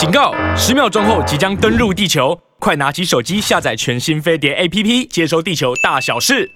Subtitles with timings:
[0.00, 0.32] 警告！
[0.56, 6.50] 十秒钟后即将登陆地球，快拿起手机下载全新飞碟 APP，接收地球大小事。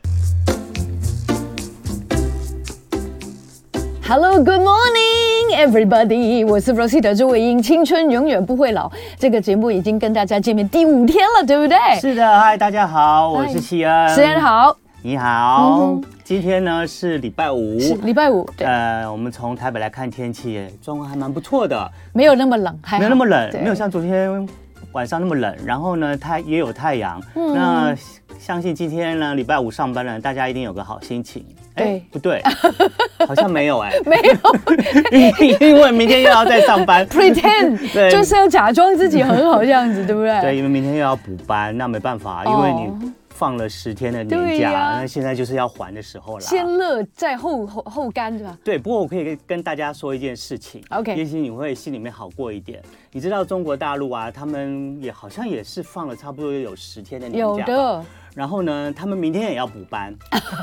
[4.09, 6.47] Hello，Good morning，everybody！
[6.47, 8.91] 我是 Rosita 朱伟英，青春永远不会老。
[9.19, 11.77] 这个节目已经跟大家见面第五天了，对不对？
[12.01, 14.09] 是的，嗨，大家好，我是西恩。
[14.09, 15.81] 西恩好，你好。
[15.83, 18.49] 嗯、今天呢是礼拜五，礼拜五。
[18.57, 18.67] 对。
[18.67, 24.49] 呃，我们从台北来看天气，状况还蛮不错的，没有那么冷，还没有那么冷，没有像昨天
[24.93, 25.55] 晚上那么冷。
[25.67, 27.23] 然后呢，它也有太阳。
[27.35, 27.53] 嗯。
[27.53, 27.95] 那
[28.39, 31.45] 相信今天呢，礼拜五上班了，大家一定有个好心情。
[31.75, 32.43] 哎，欸、不对，
[33.27, 40.41] 好像没有哎、欸， 没有， 因为明天又要再上班，pretend， 对，就是要假装自己很好这样子，对不对？
[40.41, 46.41] 对，因为明天又要补班，那没办法，因为你放了十天的年假，啊、那现在就是要还的时候了。
[46.41, 48.57] 先乐再后后后干，是吧？
[48.63, 52.81] 对，不过我可以跟大家说一件事情，OK，也许你会心里面好过一点。
[53.11, 58.05] 你知道中国大陆啊，他们也好像也是放了差不多有十天的年假，有的。
[58.37, 60.13] 然后呢，他们明天也要补班，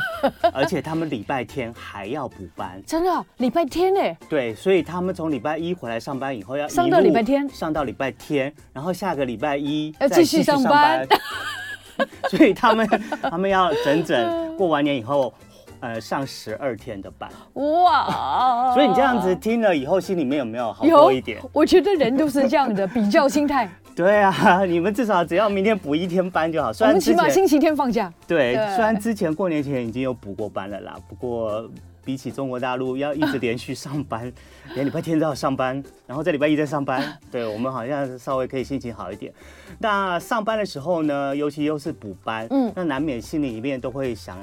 [0.52, 2.82] 而且他们礼拜天还要补班。
[2.86, 4.00] 真的，礼拜天呢？
[4.30, 11.06] 对，所以他们从礼拜一回来上班以后要上到礼拜天，上到礼拜天，然后下个礼拜一要继续上班。
[12.30, 12.88] 所以他们
[13.22, 15.34] 他们要整整过完年以后，
[15.80, 17.30] 呃，上十二天的班。
[17.54, 18.74] 哇！
[18.74, 21.40] 所以你这样子听了以后，心里面有没有好过一点？
[21.52, 23.70] 我觉得人都是这样的，比较心态。
[23.94, 26.72] 对啊，你们至少只要明天补一天班就好。
[26.72, 28.12] 虽然我们起码星期天放假。
[28.26, 31.70] 对，对，虽然之前过年前已经有补过班了啦，不过
[32.04, 34.32] 比起中国大陆要一直连续上班，
[34.76, 39.34] 连礼拜天都要上班，然后在礼拜一再上班，对我们好像稍微可以心情好一点。
[39.80, 44.38] 那上班的时候呢，尤其又是补班，嗯，那难免心里面都会想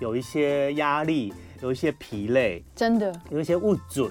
[0.00, 4.10] 有一些压力，有一些疲累，真的有一些不准。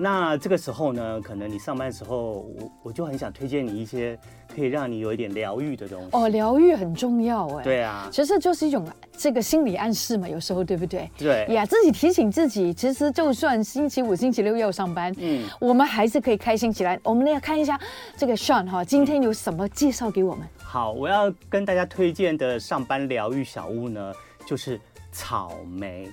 [0.00, 4.16] 那这个时候呢，可能你上班的时候，我我就很想推荐你一些
[4.58, 6.08] 可以让你有一点疗愈的东西。
[6.12, 7.62] 哦，疗愈很重要哎。
[7.62, 11.08] 对啊，其实就是一种这个心理暗示嘛，有时候对不对？
[11.16, 16.98] 对呀，自己提醒自己，其实就算星期五、星期六要上班，嗯，我们还是可以开心起来。
[17.04, 17.78] 我们来看一下
[18.16, 20.46] 这个 Sean 哈，今天有什么介绍给我们？
[20.62, 24.12] 好，我要跟大家推荐的上班疗愈小物呢，
[24.44, 24.80] 就是
[25.12, 26.10] 草莓。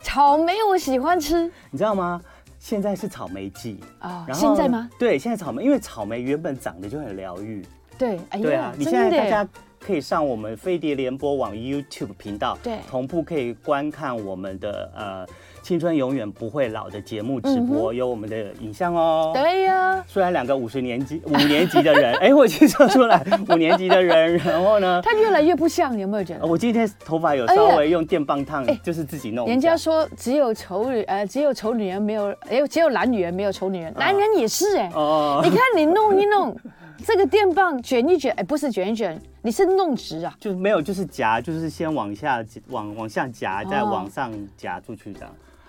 [0.00, 2.20] 草莓我喜欢吃，你知道吗？
[2.62, 4.88] 现在是草莓季啊，然后现在吗？
[4.96, 7.60] 对，现在草莓，因为草莓原本长得就很疗愈。
[7.98, 9.48] 对，哎呀，对啊，你现在大家
[9.80, 15.26] 可以上我们飞碟联播网 YouTube 频道，对，同步可以观看我们的呃。
[15.62, 19.30] 青春永远不会老的节目直播，有我们的影像哦。
[19.32, 26.44] 对呀，虽然两个五十年级、五年级的人， 哎，我已经说出来五年级的人，然后呢，他越来越不像，你有没有觉得？
[26.44, 29.46] 我今天头发有稍微用电棒烫，就是自己弄。
[29.46, 34.90] 人家说只有丑女，呃，只有丑女人没有，哎，只有懒女人没有丑女人，男人也是哎。
[34.94, 35.40] 哦。
[35.44, 36.56] 你看你弄一弄，
[37.06, 40.34] 这个电棒卷一卷，哎，不是卷一卷，你是弄直啊？
[40.40, 45.20] 就没有，就是夹，就是先往下往往下夹，再往上夹出去的。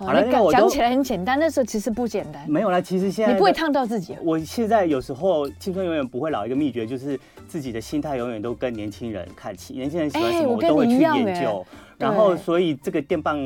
[0.05, 2.49] 好了，讲起来很简单，那时候其实不简单。
[2.49, 4.15] 没有啦，其实现在你不会烫到自己。
[4.21, 9.73] 我现在有时候青春永远不会老，一个秘诀就是自己的心态永远都跟年轻人看齐。
[9.73, 11.65] 年轻人喜欢什么，我都会去研究。
[11.97, 13.37] 然后，所以这个电棒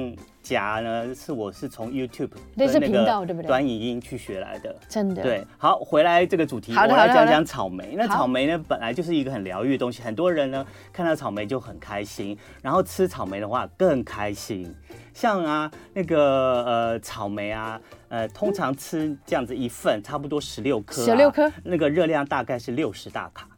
[0.47, 3.47] 夹呢，是我是从 YouTube 类似频道对不对？
[3.47, 5.21] 短影音去学来的，真的。
[5.21, 7.95] 对，好，回来这个主题，我来讲讲草莓。
[7.97, 14.73] 那草莓呢，本来就是一个很疗愈的东西，很多人呢看到草莓就很开心，然后吃草莓的话更开心。
[15.13, 23.49] 像啊，那个呃草莓啊，呃通常吃这样子一份，差不多十六颗，十六颗，那个热量大概是六十大卡，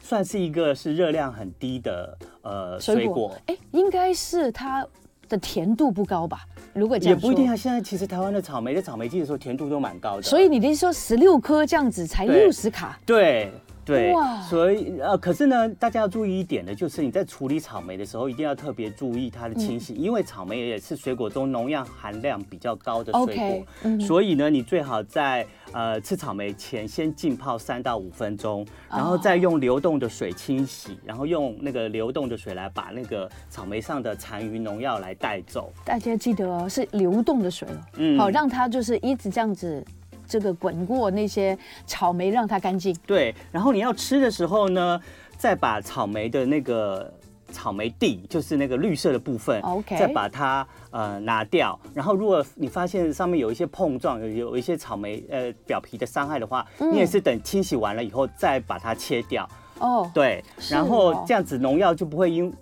[0.00, 3.36] 算是一个是热量很低的呃水果。
[3.46, 4.86] 哎，应该是它
[5.32, 6.44] 的甜度不高吧？
[6.74, 7.56] 如果也不一定啊。
[7.56, 10.22] 现在其实台湾的草莓在草莓季的时候甜度都蛮高的。
[10.22, 12.98] 所以你的意思说十六颗这样子才六十卡？
[13.06, 13.50] 对。
[13.84, 14.14] 对，
[14.48, 35.72] 所以呃，可是呢，大家要注意一点的，就是你在处理草莓的时候，一定要特别注意它的清洗，嗯、因为草莓也是水果中农药含量比较高的水果，okay, 嗯、所以呢，你最好在呃吃草莓前先浸泡三到五分钟，然后再用流动的水清洗，然后用那个流动的水来把那个草莓上的残余农药来带走。
[35.84, 39.84] 大家记得哦，是流动的水哦，嗯，好，让它就是一直这样子。
[40.26, 42.96] 这个滚过那些草莓，让它干净。
[43.06, 45.00] 对，然后你要吃的时候呢，
[45.36, 47.12] 再把草莓的那个
[47.50, 51.78] 草莓蒂，就是那个绿色的部分，OK，再把它呃拿掉。
[51.92, 59.48] 然后如果你发现上面有一些碰撞，有有一些草莓呃表皮的伤害的话，嗯、你也是等清洗完了以后再把它切掉。
[59.78, 62.52] 哦，对，然后这样子农药就不会因。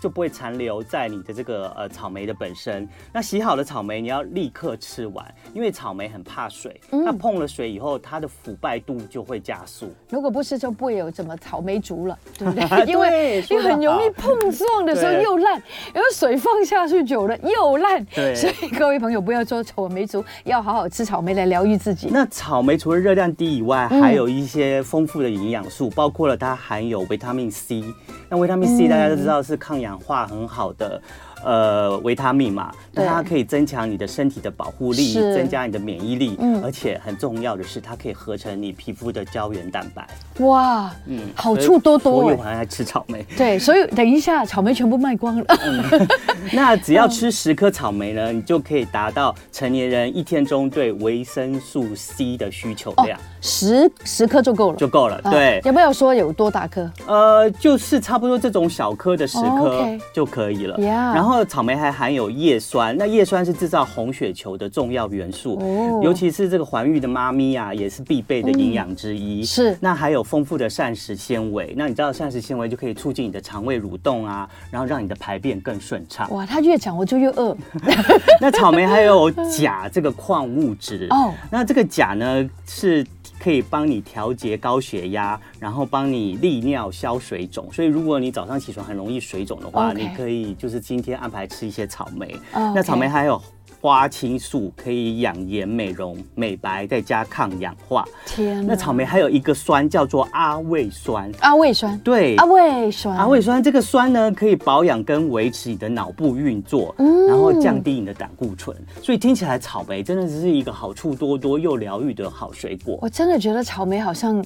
[0.00, 2.88] 就不会残留在你的这个呃草莓的本身。
[3.12, 9.92] 那洗好的草莓你要立刻吃完，因为草莓很怕水，它碰了水以后，它的腐败度就会加速。
[10.10, 12.86] 如果不吃，就不会有什么草莓族了， 对不对？
[12.86, 15.62] 因为因为很容易碰撞的时候又烂，
[15.94, 18.04] 因为水放下去久了又烂。
[18.14, 22.08] 对，所以各位朋友不要做草莓族，要好好吃草莓来疗愈自己。
[22.10, 27.82] 那草莓除了热量低以外，还有一些丰富的营养素，包括了它含有维他命 C。
[28.28, 31.00] 那维他命 C 大家都知道是抗氧化很好的。
[31.44, 40.04] 呃，维他命嘛，那它可以增强你的身体的保护力，增加你的免疫力，嗯，而且很重要的是，它可以合成你皮肤的胶原蛋白。
[40.44, 42.22] 哇，嗯，好处多多。
[42.22, 43.24] 所以我还爱吃草莓。
[43.36, 45.44] 对，所以等一下草莓全部卖光了。
[45.62, 46.08] 嗯、
[46.52, 53.16] 那只要吃十颗草莓呢，你就可以达到成年人一天中对维生素 C 的需求量。
[53.16, 55.20] 哦、十十颗就够了，就够了。
[55.30, 56.90] 对，有没有说有多大颗？
[57.06, 60.76] 呃，就是差不多这种小颗的十颗就可以了。
[60.78, 61.38] 然后。
[61.48, 69.40] 草莓还含有叶酸，那叶酸是制造红血球的重要元素，哦、尤其是这个怀孕的妈咪啊，也是必备的营养之一。
[69.40, 76.30] 嗯、是，那还有丰富的膳食纤维，那你知道膳食纤维就可以促进你的肠胃蠕动啊，然后让你的排便更顺畅。
[76.32, 77.56] 哇，他越讲我就越饿。
[78.42, 83.06] 那草莓还有钾这个矿物质 哦，那这个钾呢是。
[83.38, 87.68] 可以帮你调节高血压，然后帮你利尿消水肿。
[87.72, 92.36] 所以如果你早上起床很容易水肿的话.你可以就是今天安排吃一些草莓。
[92.52, 93.40] 那草莓还有。
[93.80, 98.04] 花青素可以养颜、美容、美白，再加抗氧化。
[98.26, 101.30] 天，那草莓还有一个酸叫做阿魏酸。
[101.40, 103.16] 阿魏酸，对，阿魏酸。
[103.16, 108.76] 阿魏酸这个酸呢，可以保养跟维持你的脑部运作，嗯，然后降低你的胆固醇。
[109.02, 112.98] 所以听起来草莓真的只是一个好处多多又疗愈的好水果。
[113.00, 114.44] 我真的觉得草莓好像。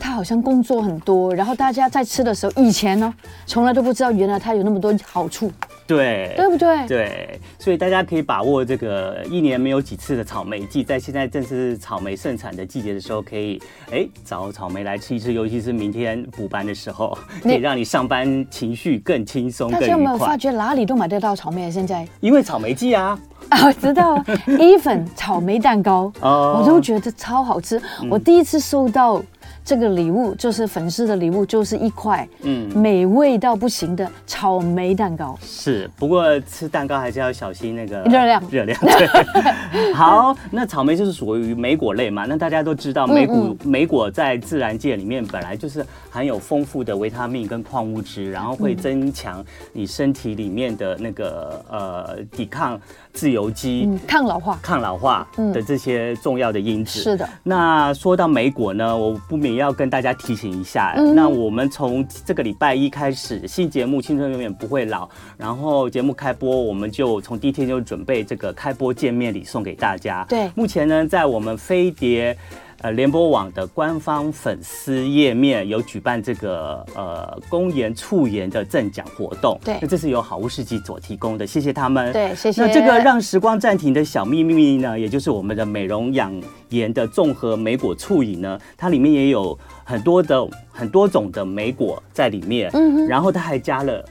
[0.00, 3.12] 它好像工作很多，然后大家在吃的时候，以前呢，
[3.46, 5.50] 从来都不知道原来它有那么多好处，
[5.88, 6.86] 对，对不对？
[6.86, 19.88] 对，所以大家可以把握这个一年没有几次的草莓季，在现在正是草莓盛产的季节的时候，可以哎找草莓来吃一吃，尤其是明天补班的时候，可以让你上班情绪更轻松、更愉快。
[19.88, 21.70] 大家有没有发觉哪里都买得到草莓？
[21.70, 23.18] 现在因为草莓季啊。
[23.48, 27.80] 啊， 我知道，even 草莓蛋糕，我都觉得超好吃。
[28.10, 29.22] 我第一次收到
[29.68, 35.38] 这个礼物，就是粉丝的礼物，就是一块，嗯，美味到不行的草莓蛋糕。
[35.42, 38.80] 是，不过吃蛋糕还是要小心那个热量，热量。
[38.80, 39.06] 对。
[39.92, 42.24] 好，那草莓就是属于莓果类嘛。
[42.24, 49.44] 那大家都知道，莓果莓果在自然界里面本来就是含有丰富的维他命跟矿物质，然后会增强
[49.74, 52.80] 你身体里面的那个呃抵抗。
[53.18, 57.00] 自由基、嗯、抗老化、抗老化的这些重要的因子。
[57.00, 57.28] 是的。
[57.42, 60.94] 那说到莓果呢，我不免要跟大家提醒一下。
[60.96, 65.04] 嗯、那我们从这个礼拜一开始，新节目《青春永远不会老》，
[65.36, 70.24] 然后节目开播，我们就从第一天就准备这个开播见面礼送给大家。
[70.28, 70.48] 对。
[70.54, 72.38] 目前呢，在我们飞碟。
[72.80, 82.12] 呃，联播网的官方粉丝页面有举办这个呃公研促研的赠奖活动，对，那这是由好物市集所提供的，谢谢他们。
[82.12, 82.64] 对，谢谢。
[82.64, 86.32] 那这个让时光暂停的小秘密呢，也就是我们的美容养
[86.68, 94.04] 颜的综合莓果促饮呢，它里面也有很多的很多种的莓果在里面，嗯哼，然后它还加了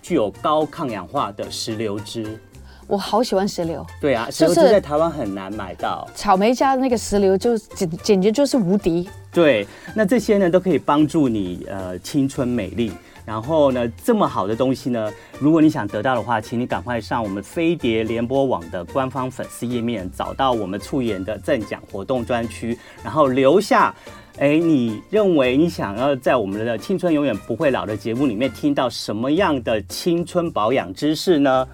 [0.00, 2.40] 具有高抗氧化的石榴汁。
[2.94, 9.08] 我好喜欢石榴，对啊，石榴汁在台湾很难买到，草莓家的那个石榴就简简直就是无敌。
[9.32, 12.92] 对，那这些呢都可以帮助你呃青春美丽。
[13.26, 15.10] 然后呢，这么好的东西呢，
[15.40, 23.92] 如果你想得到的话，请你赶快上我们飞碟联播网的官方粉丝页面，找到我们促研的赠奖活动专区，然后留下，
[24.38, 31.66] 哎，你认为你想要在我们的青春永远不会老的节目里面听到什么样的青春保养知识呢？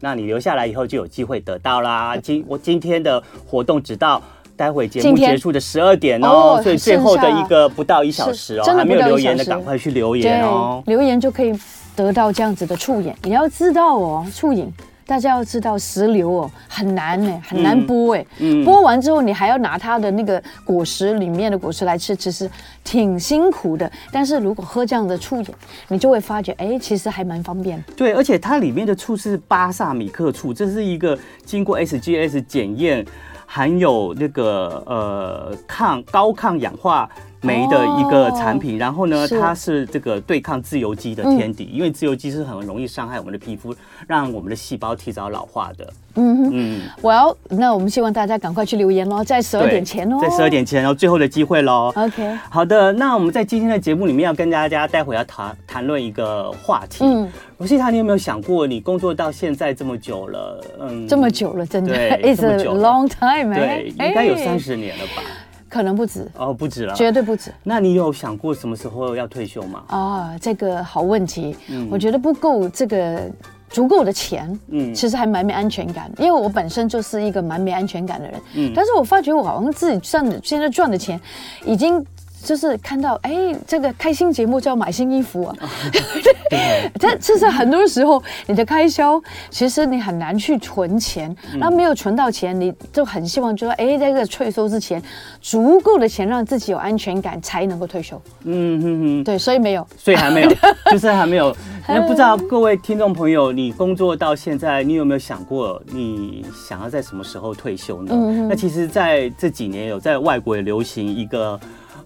[0.00, 2.16] 那你留下来以后就有机会得到啦。
[2.16, 4.22] 今我今天的活动直到
[4.56, 11.52] 待会节目结束的十二点哦，所以最后的一个不到一小时哦，还没有留言的赶快去留言哦，留言就可以
[11.94, 13.16] 得到这样子的触眼。
[13.22, 14.72] 你要知道哦，促饮。
[15.08, 18.26] 大家要知道石榴哦，很难呢，很难剥哎。
[18.40, 22.48] 嗯，剥完之后你还要拿它的那个果实里面的果实来吃，其实
[22.84, 23.90] 挺辛苦的。
[24.12, 25.42] 但是如果喝这样的醋，
[25.88, 27.82] 你就会发觉，哎，其实还蛮方便。
[27.96, 33.02] 对，而且它里面的醋是巴萨米克醋，这是一个经过 SGS 检验，
[33.46, 37.08] 含有那个呃抗高抗氧化
[37.40, 43.74] 酶的一个产品，然后呢，它是这个对抗自由基的天敌，因为自由基是很容易伤害我们的皮肤，
[44.06, 45.92] 让我们的细胞提早老化的。
[46.16, 51.92] 嗯哼，嗯，我要，那我们希望大家赶快去留言喽，在十二点前哦，在十二点前哦，最后的机会喽。
[51.94, 57.04] OK，好的，那我们在今天的节目里面要跟大家待会要谈谈论一个话题。
[57.04, 65.22] 嗯，罗西塔，你有没有想过，你工作到现在这么久了，嗯，这么久了，真的对， It's a long time，对，应该有三十年了吧？
[65.68, 66.26] 可能不止。
[66.36, 67.52] 哦，不止了，绝对不止。
[67.62, 69.84] 那你有想过什么时候要退休吗？
[69.88, 73.30] 啊，这个好问题，嗯，我觉得不够这个
[73.68, 81.20] 足够的钱，嗯，其实还蛮没安全感，因为我本身就是一个蛮没安全感的人，嗯，但是我发觉我好像自己赚的现在赚的钱
[81.64, 82.04] 已经。
[82.44, 85.54] 就是看到哎，这个开心节目就要买新衣服啊，
[86.48, 95.02] 对，这其实很多时候你的开销，其实你很难去存钱，那没有存到钱，你就很希望就说哎，在这个退休之前，
[95.40, 98.20] 足够的钱让自己有安全感，才能够退休。
[98.44, 100.50] 嗯哼哼，对，所以没有，所以还没有，
[100.90, 101.54] 就是还没有。
[101.86, 108.14] 那不知道各位听众朋友，你工作到现在，你有没有想过你想要在什么时候退休呢？
[108.48, 111.58] 那其实在这几年有在外国也流行一个。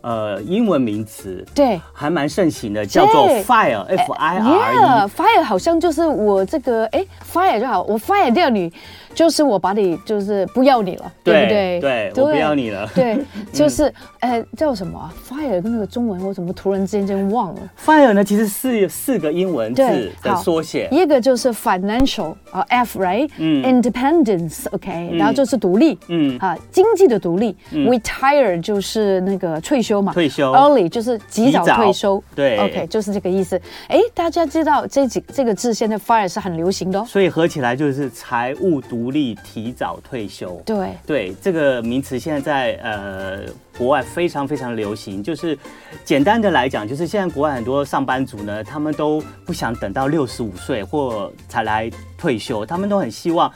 [0.03, 8.73] 呃，英文名词对，还蛮盛行的，叫做 fire，f i r e，fire 好像就是我这个哎，fire 就好，我 fire 掉你。
[9.15, 11.81] 就是我把你，就是不要你了，对不对？
[11.81, 12.89] 对，我不要你了。
[12.95, 13.19] 对，
[13.53, 20.89] 就是，呃，叫什么啊？Fire 跟那个中文我怎么突然之间间忘了？Fire 呢，其实是四个英文字的缩写。
[20.91, 23.29] 一个就是 financial 啊，F，right？
[23.37, 27.55] 嗯，independence，OK，然后就是独立，嗯，啊，经济的独立。
[27.73, 30.51] Retire 就是那个退休嘛，退休。
[30.53, 33.61] Early 就是及早退休，对，OK，就是这个意思。
[33.89, 39.02] 哎，大家知道这几这个字现在 Fire 是很流行的，所以合起来就是财务独。
[39.03, 43.41] 独立提早退休，对对，这个名词现在在呃
[43.77, 45.21] 国外非常非常流行。
[45.21, 45.59] 就是
[46.05, 53.53] 简单的来讲，就是现在国外很多上班族呢，他们都不想等到六十五岁或才来退休，他们都很希望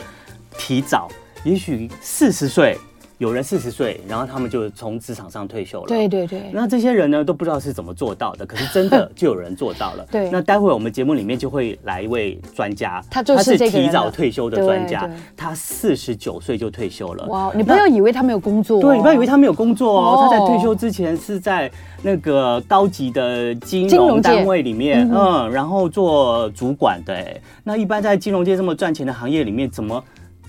[0.59, 1.09] 提早，
[1.45, 2.77] 也许四十岁。
[3.19, 5.87] 有人四十岁，然后他们就从职场上退休了。
[5.87, 6.51] 对对对。
[6.53, 10.07] 那这些人呢，都不知道是怎么做到的，可是真的就有人做到了。
[10.13, 10.29] 对。
[10.31, 15.09] 那待会我们节目里面就会来一位专家，他就是提早退休的专家。
[15.35, 17.27] 他四十九岁就退休了。
[17.29, 17.51] 哇！
[17.55, 18.83] 你不要以为他没有工作。
[18.83, 20.19] 对，你不要以为他没有工作哦。
[20.23, 21.71] 他在退休之前是在
[22.03, 27.17] 那个高级的金融单位里面，嗯，然后做主管的。
[27.65, 30.05] 那一般在金融界这么赚钱的行业里面，怎么？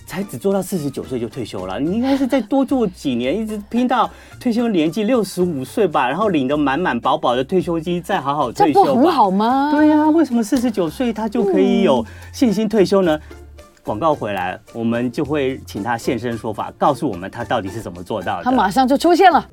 [0.07, 4.09] 才只做到四十九岁就退休了，你应该是再多做几年，一直拼到
[4.39, 8.85] 退休年纪六十五岁吧，然后领的满满饱饱的退休金，再好好退休。
[8.85, 9.69] 这不很好吗？
[9.69, 13.19] 对呀、啊，为什么四十九岁他就可以有信心退休呢？
[13.83, 18.43] 广、嗯、告回来，我们就会请他现身说法，告诉我们他到底是怎么做到的。
[18.45, 19.45] 他马上就出现了。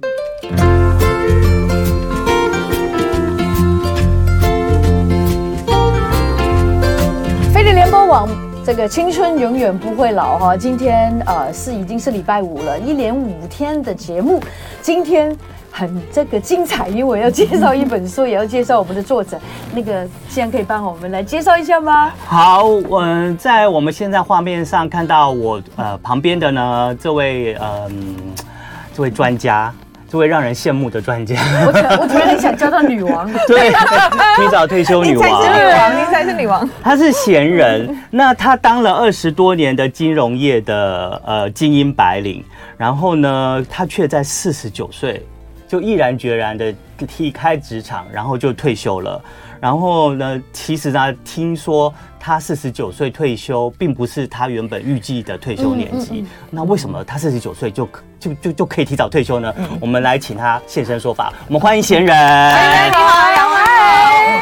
[7.52, 8.43] 飞碟联播网。
[8.64, 14.40] 这个青春永远不会老哈，今天呃是已经是礼拜五了，一连五天的节目，
[14.80, 15.36] 今天
[15.70, 19.38] 很这个精彩，因为我要介绍一本书，也要介绍我们的作者，
[19.74, 22.10] 那个现在可以帮我们来介绍一下吗？
[22.26, 23.04] 好，我、
[23.38, 27.90] 在我们现在画面上看到我呃旁边的呢这位嗯、呃、
[28.94, 29.70] 这位专家。
[30.14, 31.34] 这位让人羡慕的专家，
[31.66, 33.70] 我我觉得你想叫她女王， 对，
[34.36, 36.70] 提早退休女王，你才是女王，你才是女王。
[36.84, 42.44] 她是闲人，那她当了二十多年的金融业的呃精英白领，
[42.76, 45.20] 然后呢，她却在四十九岁
[45.66, 46.72] 就毅然决然的
[47.18, 49.20] 离开职场，然后就退休了。
[49.60, 51.92] 然后呢，其实呢，听说。
[52.26, 56.08] 他四十九岁退休，并不是他原本预计的退休年纪。
[56.12, 57.86] 嗯嗯嗯、那为什么他四十九岁就
[58.18, 59.54] 就就就可以提早退休呢？
[59.58, 61.30] 嗯、我们来请他现身说法。
[61.48, 62.16] 我们欢迎闲人。
[62.16, 63.54] 闲人你好，两位。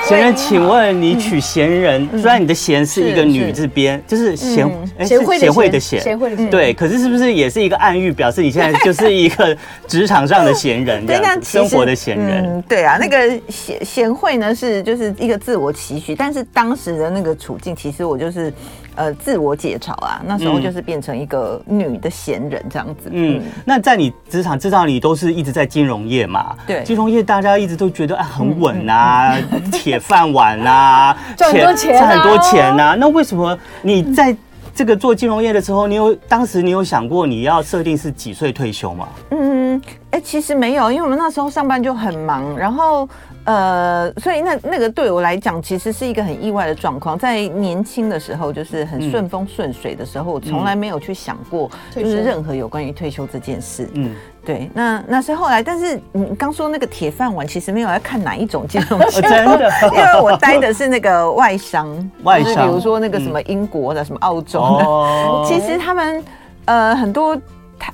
[0.07, 4.69] 闲人，请问你取闲人，虽然你的闲是一个女字边，就是贤
[5.05, 6.51] 贤惠贤惠的贤，贤惠的贤。
[6.51, 12.63] 对，可是是不是也是一个暗喻，表示你现在就是一个职场上的闲人， 这样生活的闲人？
[12.63, 17.72] 对啊，那个贤贤惠呢是就是一个自我期许，但是当时的那个处境。
[17.75, 18.53] 其实我就是，
[18.95, 20.23] 呃，自我解嘲啊。
[20.25, 23.11] 那时候就是变成一个女的闲人这样子。
[23.11, 26.55] 嗯，嗯，那在你职场知道你都是一直在金融业嘛？
[26.67, 29.37] 对，金融业大家一直都觉得啊很稳啊，
[29.71, 32.95] 铁饭碗啊， 赚很多钱，赚很多钱啊。
[32.99, 34.37] 那为什么你在
[34.75, 39.09] 这个做金融业的时候，你有当时你有想过你要设定是几岁退休吗？
[39.31, 39.81] 嗯。
[40.11, 43.09] 哎，其实没有，因为我们那时候上班就很忙，然后
[43.45, 47.19] 呃，所以那那个对我来讲，其实是一个很意外的状况。
[47.19, 53.89] 在年轻的时候，就是很顺风顺水的时候，我从来没有去想过，就是任何有关于退休这件事。
[53.95, 54.71] 嗯，对。
[54.73, 66.25] 那那是后来，但是你刚说那个铁饭碗，其实没有要看哪一种金融 真的，因为我待的是那个外商，外商，比如说那个什么英国的、什么澳洲的，其实他们
[66.67, 67.37] 呃很多。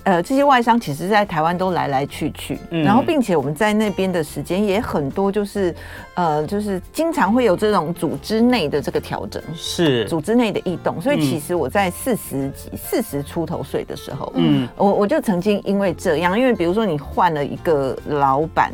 [0.05, 5.75] 呃，这些外商其实，在台湾都来来去去，嗯、然后，并且我们在那边的时间也很多，就是，
[6.15, 11.01] 呃，就是经常会有这种组织内的这个调整，是组织内的异动。
[11.01, 18.73] 所以，其实我在四十几、四十出头岁的时候，嗯，我我就曾经因为这样，因为比如说你换了一个老板。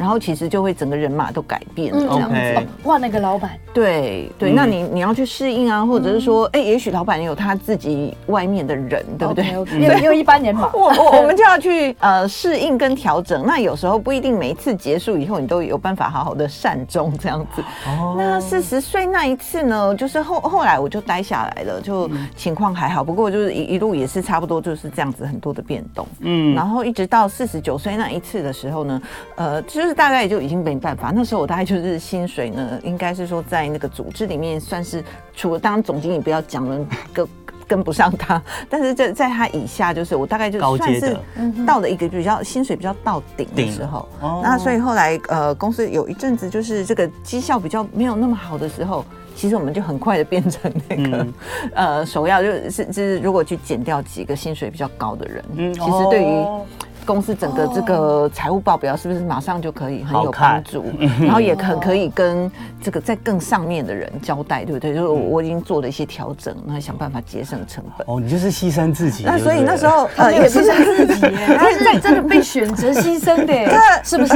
[0.00, 9.44] 然后其实就会整个人马都改变了这样子，换那个老板，对对，那你你要去适应啊，或者是说，哎，也许老板有他自己外面的人，对不对？
[9.78, 13.44] 因为 因为一般人嘛， 我我我们就要去呃适应跟调整。
[13.44, 17.62] 那有时候不一定每一次结束以后你都有办法好好的善终这样子。
[17.86, 26.06] 哦，那四十岁那一次呢，就是后后来我就待下来了，就情况还好，不过就是一一路也是差不多就是这样子很多的变动。
[26.20, 29.02] 嗯，然后一直到四十九岁那一次的时候呢，
[29.36, 29.89] 呃，就是。
[29.94, 31.12] 大概也就已经没办法。
[31.14, 35.02] 那时候我大概就是薪水呢，应该是说在那个组织里面算是，
[35.34, 37.28] 除了当然总经理不要讲了，跟
[37.66, 41.16] 跟不上他，但是在在他以下，就是我大概就算是
[41.64, 44.08] 到了一个比较薪水比较到顶的时候。
[44.42, 49.04] 那所以后来呃公司有一阵子就是这个绩效比较没有那么好的时候，
[49.36, 51.34] 其实我们就很快的变成那个、嗯、
[51.74, 56.46] 呃首要就是就是如果去减掉几个薪水比较高的人，嗯，其实对于。
[57.04, 60.84] 公司整个这个财务报表是不是马上就可以很有帮助？
[61.20, 62.50] 然后也很可以跟
[62.82, 64.94] 这个在更上面的人交代，对不对？
[64.94, 68.06] 就是我已经做了一些调整，然后想办法节省成本。
[68.08, 69.24] 哦，你就是牺牲自己。
[69.24, 71.20] 那所以那时候 呃也牺牲自己，
[71.56, 73.54] 他是真的被选择牺牲的，
[74.04, 74.34] 是不是？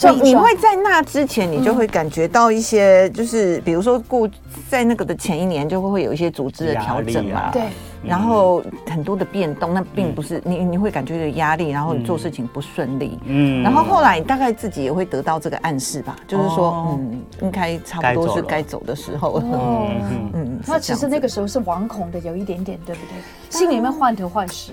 [0.00, 4.28] 就你你会在那之前，你就会感觉到一些，就是比如说过
[4.68, 7.62] 在那个的前一年，就会会有一些组织的调整嘛，对。
[8.04, 13.18] 然后很多的变动，那并不是你你会感觉有压力，然后你做事情不顺利。
[13.24, 19.44] 嗯，然后后来大概自己也会得到这个暗示吧，就是说，嗯，应该差不多是该走的时候了。
[19.44, 23.16] 嗯嗯，那其实那个时候是惶恐的，有一点点，对不对？
[23.50, 24.72] 心里面患得患失。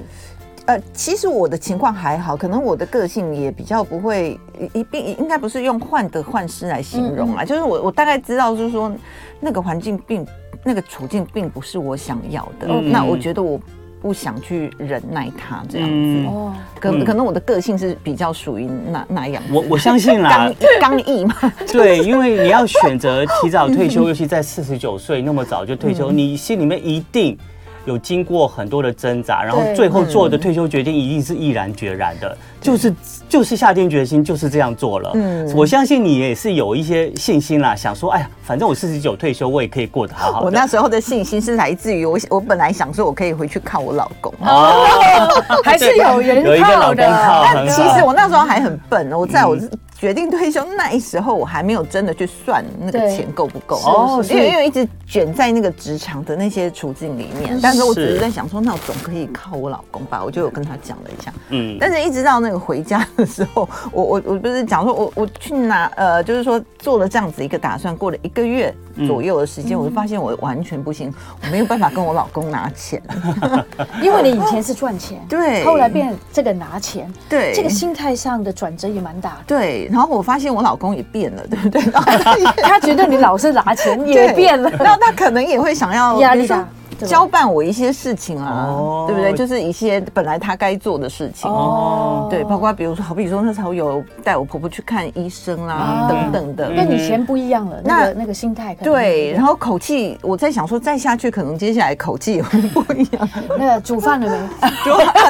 [0.65, 4.39] 呃，其实我的情况还好，可能我的个性也比较不会
[4.73, 8.91] 一并应该不是用患得患失来形容啊，就是我我大概知道，就是说
[9.39, 10.25] 那个环境并。
[10.63, 13.59] 那个处境并不是我想要的，嗯、那我觉得我
[14.01, 16.27] 不想去忍耐他这样子。
[16.27, 19.41] 哦、嗯，可可能我的个性是比较属于那那样。
[19.51, 21.35] 我我相信啦，刚毅嘛。
[21.71, 27.37] 对，因为你要选择提早退休， 尤其在四十九岁那么早就退休，嗯、你心里面一定。
[27.85, 32.93] 有经过很多的挣扎，然后最后做的退休决定一定是毅然决然的，就是
[33.27, 35.11] 就是下定决心就是这样做了。
[35.15, 40.41] 嗯，我相信你也是有一些信心啦，想说，哎呀，反正我四十九退休，我也可以过得好好。
[40.41, 44.85] 我那时候的信心是来自于我，我本来想说我可以回去看我老公，哦，
[45.63, 47.45] 还是有人有一个老公靠。
[47.53, 49.57] 但其实我那时候还很笨，我在我。
[50.03, 53.77] 决定退休那时候，我还没有真的去算那个钱够不够。
[53.85, 68.75] 哦，因为因为一直卷在那个职场的那些处境里面，但是我只是在想说，那我总可以靠我老公吧，我就有跟他讲了一下，嗯，但是一直到那个回家的时候，我 我我不是讲说我我去拿呃，就是说做了这样子一个打算，过了一个月
[69.07, 73.01] 左右的时间，我就发现我完全不行，我没有办法跟我老公拿钱，
[74.03, 79.89] 因为你以前是赚钱， 对，后来变这个拿钱，对，这个心态上的转折也蛮大的，对。
[79.93, 81.81] 然后我发现我老公也变了，对不对？
[82.63, 86.67] 他觉得你老是拿钱也变了， 那他可能也会想要压力大。
[87.07, 89.33] 交办我一些事情啊，哦、对不对？
[89.33, 97.81] 就是一些本来他该做的事情哦，对，包括比如说，好比说那时候有带我婆婆去看医生啊，哦、等等的，跟以前不一样了。
[97.83, 103.29] 那那个心态，对，然后口气，我在想说再下去，可能接下来口气也会不一样。
[103.57, 104.71] 那个煮饭了没？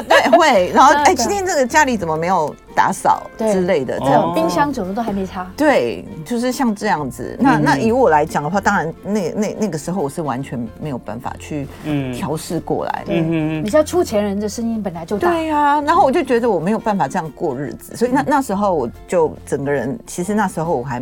[0.06, 0.70] 对，会。
[0.72, 2.54] 然后哎，今天这个家里怎么没有？
[2.74, 5.46] 打扫之类的，这样冰箱怎么都还没擦。
[5.56, 7.36] 对，就是像这样子。
[7.38, 11.66] 那那以我来讲的话，当然那那那个时候我是完全没有办法去
[12.12, 13.04] 调试过来。
[13.08, 15.30] 嗯嗯，你知道出钱人的声音本来就大。
[15.30, 21.00] 对呀，然后我就觉得我没有办法这样过日子，所以那那时候我就整个人，其实那时候我还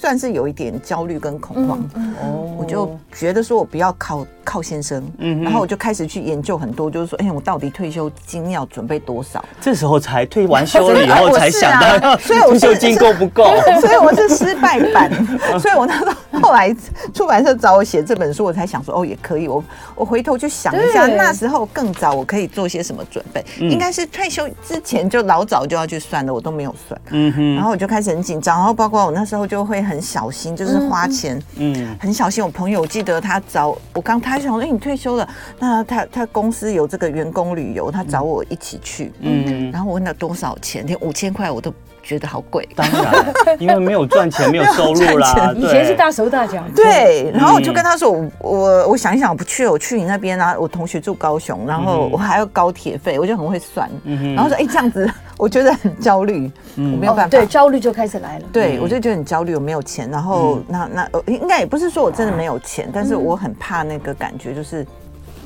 [0.00, 1.78] 算是有一点焦虑跟恐慌。
[2.22, 9.44] 哦，我就觉得说我不要靠靠先生，嗯，然后我就开始去研究很多，就是说，哎，我到底退休金要准备多少？
[9.60, 13.44] 这时候才退完休了以后才 想到，所以退休金够不够？
[13.80, 15.10] 所以我是失败版。
[15.60, 16.74] 所以我那时候后来
[17.12, 19.46] 出版社找我写这本书，我才想说，哦，也可以。
[19.48, 19.62] 我
[19.94, 23.44] 我回头去想一下，那时候更早，我可以做些什么准备？
[23.58, 27.00] 应该是退休之前就老早就要去算了，我都没有算。
[27.10, 32.42] 嗯哼，然后我就开始很紧张，然后包括我那时候就会很小心，就是花钱，嗯，很小心。
[32.42, 41.74] 我朋友我记得他找我刚，他想说，哎，你退休了，那他他公司有这个员工旅游，他找我一起去，嗯，然后我问他多少钱，连五千块我都。
[42.02, 45.52] 觉得好贵，当然，因为 没有赚钱，没有收入啦。
[45.54, 46.64] 以前是大手大脚。
[46.74, 53.88] 对，然后我就跟他说：“我我我想一想，我不去了，我去你那边啊。”我同学住高雄，然后我还要高铁费，我就很会算。
[54.34, 55.08] 然后说：“哎，这样子，
[55.40, 58.44] 我觉得很焦虑，我没有办法。”对，焦虑就开始来了。
[58.52, 60.10] 对，我就觉得很焦虑，我没有钱。
[60.10, 64.86] 然后那那应该也不是说我真的没有钱，但是我很怕那个感觉，就是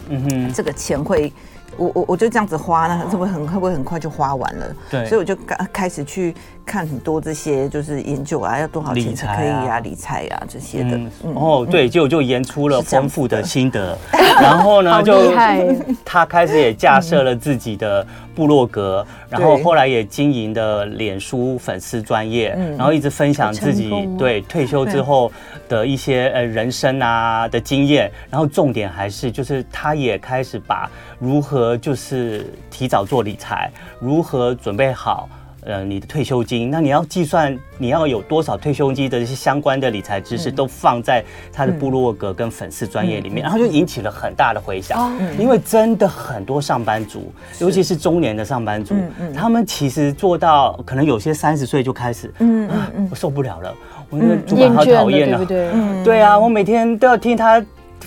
[0.08, 1.32] 嗯哼，这个钱会。
[1.76, 4.76] 我我我就这样子花，那会不会很会不会很快就花完了？
[4.88, 6.32] 对，所以我就开开始去
[6.64, 10.42] 看很多这些，就是研究啊，要多少钱才可以啊，理财啊。
[10.48, 10.98] 这些的。
[11.34, 13.96] 哦，对，结果就研出了丰富的心得，
[14.40, 15.32] 然后呢，就
[16.04, 25.30] 他开始也架设了自己的部落格，然后后来也经营的脸书粉丝专业，然后一直分享自己对退休之后
[25.68, 35.28] 的一些呃人生啊的经验，然后重点还是就是他也开始把如何就是提早做理财，如何准备好
[35.64, 48.94] 呃你的退休金，那你要计算你要有多少退休金的这些相关的理财知识，都放在他的部落格跟粉丝专业里面，然后就引起了很大的回响，因为真的很多上班族，尤其是中年的上班族，
[49.34, 53.74] 他们其实做到可能有些三十岁就开始，嗯嗯，我受不了了。
[54.10, 55.70] 我那个主管好讨厌啊，对不对？
[55.72, 57.64] 嗯，对啊，我每天都要听他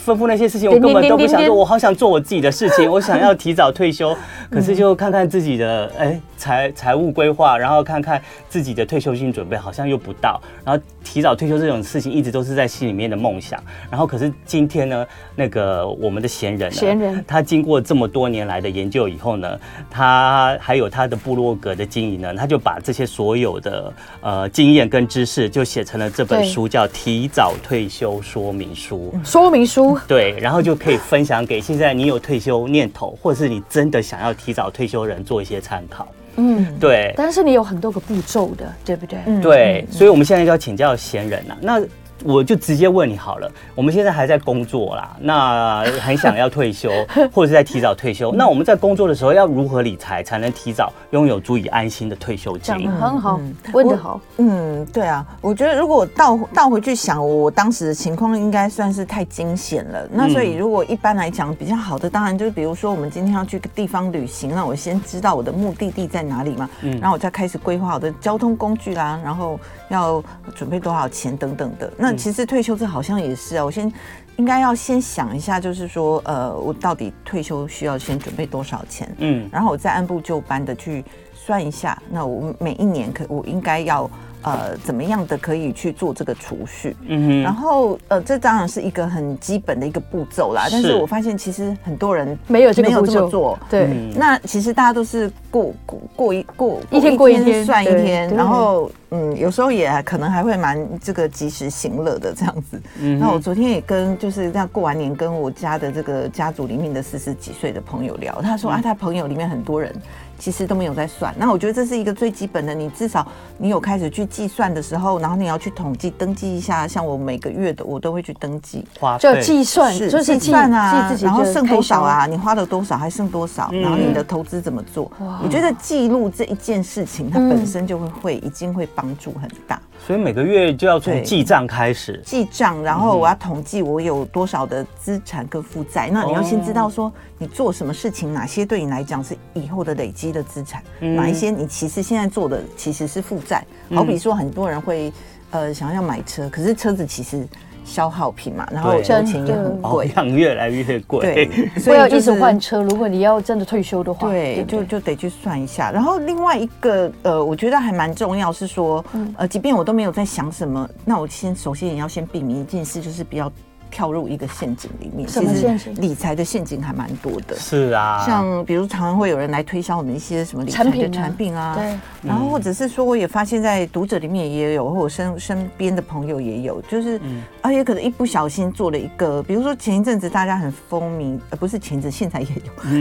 [0.08, 4.16] 吩咐那些事情，我根本都不想做，我好想做我自己的事情， 我想要提早退休，
[4.50, 6.22] 可是就看看自己的哎。
[6.40, 13.60] 财财务规划，然后看看自己的退休金准备，好像又不到，然后提早退休这种事情一直都是在心里面的梦想。
[13.90, 15.04] 然后可是今天呢，
[15.36, 29.12] 那个我们的闲人，闲人，他经过这么多年来的研究以后呢，他还有他的部落格的经营呢，他就把这些所有的呃经验跟知识，就写成了这本书，叫《提早退休说明书》。
[29.28, 29.97] 说明书。
[30.08, 36.08] 对，然后就可以分享给现在你有退休念头，或者是你真的想要提早退休人做一些参考。
[36.36, 39.20] 嗯，对，但是你有很多个步骤的，对不对？
[39.42, 41.58] 对，所以我们现在就要请教闲人了。
[41.62, 41.82] 那
[42.28, 46.92] 我就直接问你好了，我们现在还在工作啦，那很想要退休，
[47.32, 48.34] 或者是在提早退休。
[48.34, 52.76] 那我们在工作的时候要如何理财才能提早拥有足以安心的退休金？
[52.76, 53.40] 讲得很好，
[53.72, 54.20] 问得好。
[54.40, 60.06] 嗯，对啊，我觉得如果倒倒回去想，我当时的情况应该算是太惊险了。
[60.12, 69.58] 那所以如果一般来讲比较好的，当然就是比如说我们今天要去个地方旅行，那我先知道我的目的地在哪里嘛，嗯，然后我再开始规划我的交通工具啦，然后
[69.90, 70.24] 要
[70.56, 71.92] 准备多少钱等等的。
[71.98, 73.92] 那其实退休这好像也是啊，我先
[74.38, 79.14] 应该要先想一下，就是说，呃，我到底退休需要先准备多少钱？
[79.18, 84.10] 嗯，然后我再按部就班的去算一下，那我每一年可我应该要。
[84.54, 86.96] 呃，怎么样的可以去做这个储蓄？
[87.08, 90.68] 嗯哼，然后呃，这当然是一个很基本的一个步骤啦。
[90.72, 93.58] 但是我发现其实很多人没有没有这么做。
[93.70, 102.82] 对，嗯、那其实大家都是过过过一过一天过一天算一天，然后嗯，有时候也可能还会蛮这个及时行乐的这样子。
[103.02, 109.94] 嗯，那我昨天也跟就是这样过完年，跟我家的这个家族里面的四十几岁的朋友聊，他说、嗯、啊，他朋友里面很多人。
[110.38, 113.26] 其实都没有在算，那我觉得这是一个最基本的，你至少
[113.58, 118.86] 你有开始去计算的时候，然后你要去统计登记一下，像我每个月的我都会去登记，
[119.20, 125.12] 就计算，是就是计算啊，然后剩多少啊，你花了多少，还剩多少，然后你的投资怎么做？
[125.44, 129.80] 我觉得记录这一件事情，它本身就会会已经会帮助很大。
[130.06, 136.10] 所以每个月就要从记账开始，记账，然后我要统计我有多少的资产跟负债。
[136.14, 143.66] 那你要先知道说你做什么事情，哪些对你来讲是以后的累积的资产，哪一些你其实现在做的其实是负债。
[143.94, 145.12] 好比说很多人会
[145.52, 147.48] 呃想要买车，可是车子其实。
[147.88, 151.22] 消耗品嘛，然后油钱也很贵，保养越来越贵。
[151.22, 152.84] 对， 所以要一直换车。
[152.84, 155.90] 如果你要真的退休的话，对，就就得去算一下。
[155.90, 159.02] 然后另外一个呃，我觉得还蛮重要是说，
[159.38, 163.50] 呃，即便我都没有在想什么，那我先首先也要先避免一件事，就是不要
[163.90, 165.28] 跳入一个陷阱里面。
[165.28, 165.96] 什么陷阱？
[166.02, 167.56] 理财的陷阱还蛮多的。
[167.56, 171.98] 是啊，像比如常常会有人来推销我们一些什么理财的产品啊，对。
[172.22, 177.20] 然后或者是说，我也发现在读者里面也有，或我身身边的朋友也有，就是
[177.62, 182.48] 而且可能一不小心做了一个，比如说前一阵子大家很风靡，呃，不是前阵，现在也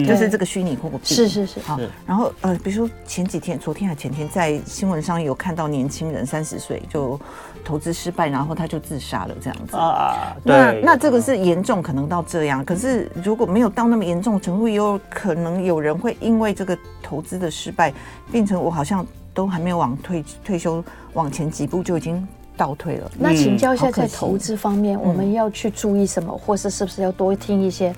[0.00, 0.98] 有， 就是这个虚拟货币。
[1.02, 1.60] 是是是。
[1.60, 7.18] 好，然后呃，比如说前几天、昨天还前天，在新闻上有看到年轻人三十岁就
[7.64, 10.36] 投资失败，然后他就自杀了，这样子啊。
[10.44, 12.64] 那那这个是严重，可能到这样。
[12.64, 17.92] 可是如果没有到那么严重程度，也有可能有人会因为这个投资的失败，
[18.30, 23.10] 变成我好像都还没有往退退休往前几步就已经倒退了。
[23.18, 27.94] 那请教一下，在投资方面，我们要去注意什么，或是是不是要多听一些、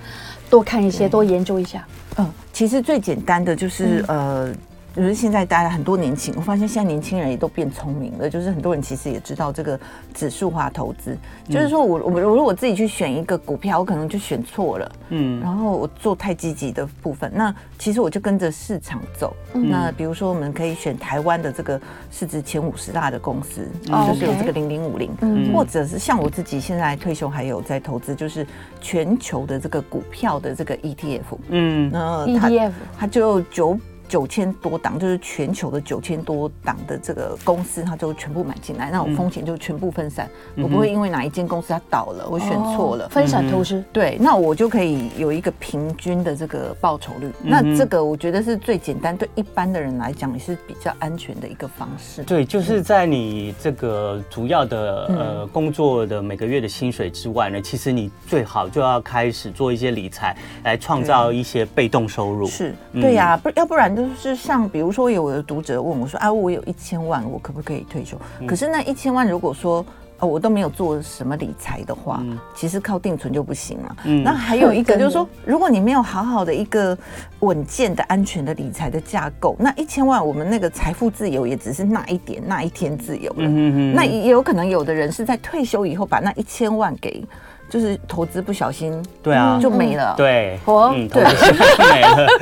[0.49, 1.87] 多看一些、多研究一下？
[2.17, 4.53] 嗯，其实最简单的就是呃。
[4.95, 8.29] 就是现在大家很多年轻，我发现现在年轻人也都变聪明了。
[8.29, 9.79] 就是很多人其实也知道这个
[10.13, 19.33] 指数化投资，就是说我我如果自己去选一个股票，我可能就选错了，嗯，然后我做太积极的部分，那其实我就跟着市场走。
[19.53, 21.79] 那比如说我们可以选台湾的这个
[22.11, 25.09] 市值前五十大的公司，就是有这个零零五零，
[25.53, 28.45] 或者是像我自己现在退休还有在投资，就是
[28.81, 33.79] 全球的这个股票的这个 ETF，嗯，然后 ETF 它就九。
[34.09, 40.27] 九千多档，就是全球的九千多档的这个公司，它就全部买进来，那我风险就全部分散。
[40.55, 43.83] 嗯、我不会因为哪一间公司它倒了，我选错了，哦、分散投资。
[43.93, 47.27] 对，那我就可以有一个平均的这个报酬率。
[47.43, 52.23] 嗯、那这个我觉得是最简单，对一般的人来讲也是比较安全的一个方式。
[52.23, 62.47] 对，就是在你这个主要的呃工作的每个月的薪水之外呢，其实你最好就要开始做一些理财，来创造一些被动收入。
[62.47, 63.98] 是对呀，不要不然。
[63.99, 69.85] 就是像比如说，有的读者问我说：“啊，我有一千万，我可不可以退休？”可是那一千万，如果说
[70.19, 72.21] 呃我都没有做什么理财的话，
[72.53, 73.95] 其实靠定存就不行了。
[74.23, 76.97] 那还有一个 就是说，如果你没有好好的一个
[77.39, 83.47] 稳健的、安全的理财的架构，那一千万，我们那个财富自由也只是那一点、那一天自由了。
[83.95, 87.23] 那也有可能有的人是在退休以后把那一千万给。
[87.69, 90.15] 就是投资不小心，对啊，就没了。
[90.17, 91.23] 对，我，对，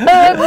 [0.03, 0.37] 没了。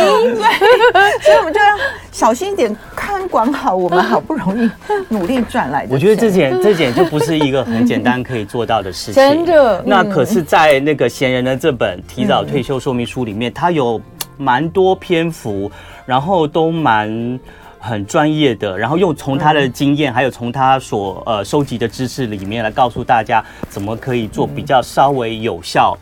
[1.21, 1.67] 所以我们就要
[2.11, 4.71] 小心一点，看管好我们好不容易
[5.09, 5.93] 努力赚来的。
[5.93, 9.15] 我觉得这点这点就不是一个很简单可以做到的事情。
[9.15, 9.83] 真的。
[9.87, 14.01] 那可是，在那个闲人的这本提早退休说明书里面，它有
[14.39, 15.71] 蛮多篇幅，
[16.07, 17.39] 然后都蛮。
[17.81, 25.97] 很专业的，然后又从他的经验，还有从他所呃收集的知识里面来告诉大家，怎么可以做比较稍微有效、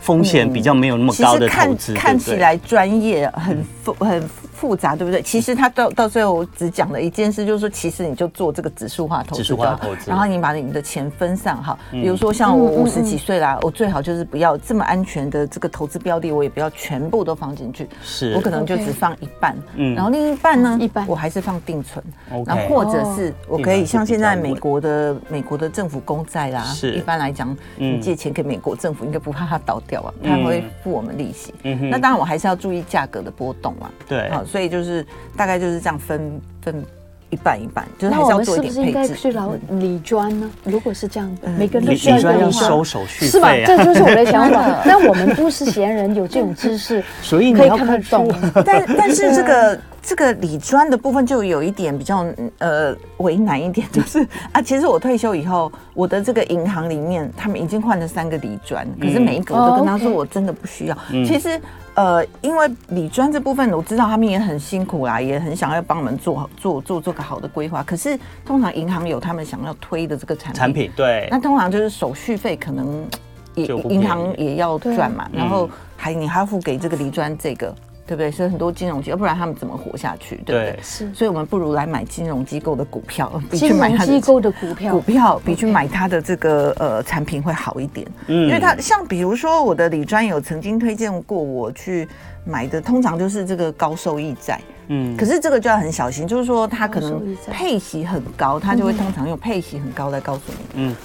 [0.00, 1.94] 风险比较没有那么高的投资。
[1.94, 3.64] 看看起来专业，很
[3.98, 4.22] 很。
[4.56, 5.20] 复杂对不对？
[5.20, 11.78] 其实他到到最后只讲了一件事，就是说，其实你就做这个指数化投资，指数化投资，然后你把你的钱分散好。
[11.90, 17.86] 比如说像我五十几岁啦，我最好就是不要这么安全的这个投资标的，我也不要全部都放进去。
[18.02, 22.02] 是，我可能就只放一半，嗯，然后另一半呢，一半我还是放定存。
[22.46, 31.54] 然后或者是我可以像现在美国的美国的政府公债啦，是，一般来讲，你借钱给美国政府，应该不怕它倒掉啊，它会付我们利息。
[31.64, 33.90] 嗯，那当然我还是要注意价格的波动啊。
[34.08, 34.30] 对。
[34.46, 35.04] 所以就是
[35.36, 36.84] 大概就是这样分分
[37.28, 38.78] 一半一半，就是还是要做一点配置。
[38.78, 40.48] 那我们是不是应该去劳理专呢？
[40.62, 43.52] 如果是这样的，每个人都需要收手续费，是吧？
[43.66, 44.82] 这就是我的想法。
[44.86, 48.32] 那我们不是闲人，有这种知识， 所以可以看得懂。
[48.64, 52.24] 但但是这个这个理专的部分就有一点比较
[52.58, 60.96] 呃为难一点，就是啊，其实我退休以后，我的这个银行里面他们已经换了三个理专，可是每一个我都跟他说我真的不需要。
[61.26, 61.60] 其实。
[61.96, 67.82] 呃，因为理专这部分我知道他们也很辛苦啦，也很想要帮我们做做做做个好的规划。
[67.82, 73.08] 可是通常银行有他们想要推的这个产品，产品对，那通常就是手续费可能
[73.54, 77.74] 也银行也要赚嘛，然后还你还要付给这个理专这个。
[78.06, 78.30] 对不对？
[78.30, 80.36] 所以很多金融机构，要不然他们怎么活下去？
[80.46, 80.78] 对不对？
[80.82, 81.12] 是。
[81.12, 88.06] 所以我们不如来买金融机构的股票，比去买他的机构的股票，股票比去买它的这个呃产品会好一点。
[88.28, 88.46] 嗯。
[88.46, 92.08] 因为它像比如说我的李专有曾经推荐过我去
[92.44, 94.60] 买的，通常就是这个高收益债。
[94.88, 95.16] 嗯。
[95.16, 100.64] 可是这个就要很小心，就是说它可能配息很高，它就会通常用配息很高来告诉你。
[100.74, 100.96] 嗯。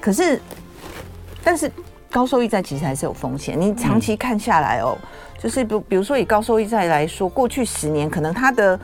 [0.00, 0.40] 可是，
[1.44, 1.70] 但是
[2.16, 4.96] 高收益债其实还是有风险，你长期看下来哦。
[5.38, 8.80] 就是比比如说以高收益债来说，过去十年可能它的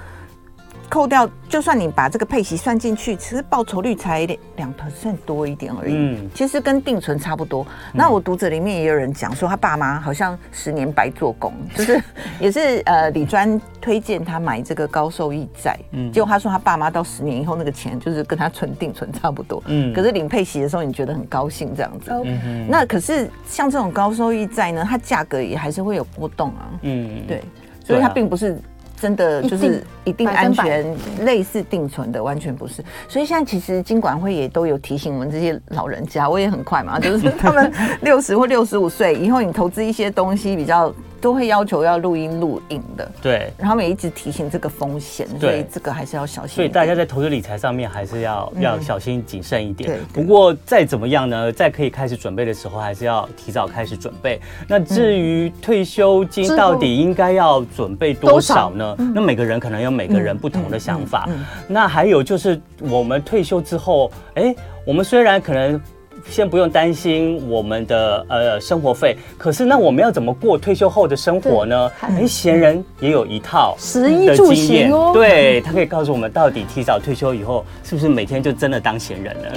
[0.93, 4.27] 扣掉，就算你把这个配息算进去，其实报酬率才
[4.57, 5.95] 两 percent 多一点而已。
[5.97, 7.67] 嗯，其实跟定存差不多。
[7.95, 11.99] 那我读者里面也有人讲说，他爸妈好像十年白做工，就是
[12.39, 15.79] 也是呃李专推荐他买这个高收益债。
[15.93, 19.63] 嗯，结果他说他爸妈到十年以后那个钱就是跟他存定存差不多。
[19.69, 22.11] 嗯，可是领配息的时候你觉得很高兴这样子。
[22.23, 26.69] 嗯，那可是像这种高收益债呢，它价格也还是会有波动啊。
[26.83, 27.43] 嗯，对，
[27.83, 28.61] 所以它并不是。
[29.03, 32.85] 真的就是一定安全，类似定存的完全不是。
[33.09, 40.95] 所以现在其实金管会也都有提醒我们这些老人家，我也很快嘛，就是他们 六十或六十五岁以后，你投资一些东西比较。
[41.23, 46.57] 都会要求要录音录影的，对，然后也一直提醒这个风险，所以这个还是要小心。
[46.57, 49.89] 所以大家在投资理财上面还是要要小心谨慎一点。
[49.89, 54.41] 对，不过再怎么样呢，在可以开始准备的时候，还是要提早开始准备。
[54.67, 58.97] 那至于退休金到底应该要准备多少呢？
[59.15, 61.29] 那每个人可能有每个人不同的想法。
[61.69, 64.53] 那还有就是我们退休之后，哎，
[64.85, 65.81] 我们虽然可能。
[66.29, 71.91] 先不用担心我们的呃生活费，可是那我们要怎么过退休后的生活呢？
[72.01, 79.53] 哎，闲人也有一套食衣住行哦，对，他可以告诉我们到底提早退休以后是不是每天就真的当闲人了？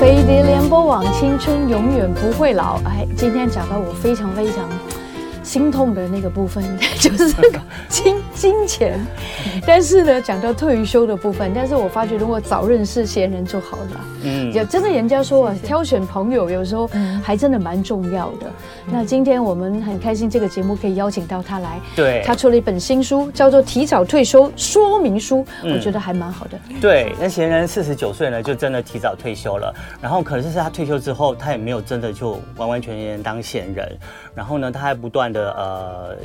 [0.00, 2.78] 飞碟联播网，青春永远不会老。
[2.84, 4.68] 哎，今天讲到我非常非常。
[5.44, 6.64] 心痛的那个部分
[6.98, 7.32] 就是
[7.88, 8.98] 金金钱，
[9.64, 14.00] 但是呢，讲到退休的部分，但是我发觉如果早认识闲人就好了。
[14.26, 16.88] 嗯，也真的人家说啊，挑选朋友有时候
[17.22, 18.46] 还真的蛮重要的。
[18.86, 21.78] 那今天我们很开心，这个节目可以邀请到他来。
[21.94, 26.58] 对，他出了一本新书，叫做《提早退休说明书》，我觉得还蛮好的。
[26.80, 29.74] 对，那贤人四十九岁呢，就真的提早退休了。
[30.00, 33.86] 然后可能是他退休之后，他也没有真的就完完全全当闲人。
[34.34, 36.16] 然后呢，他还不断的呃，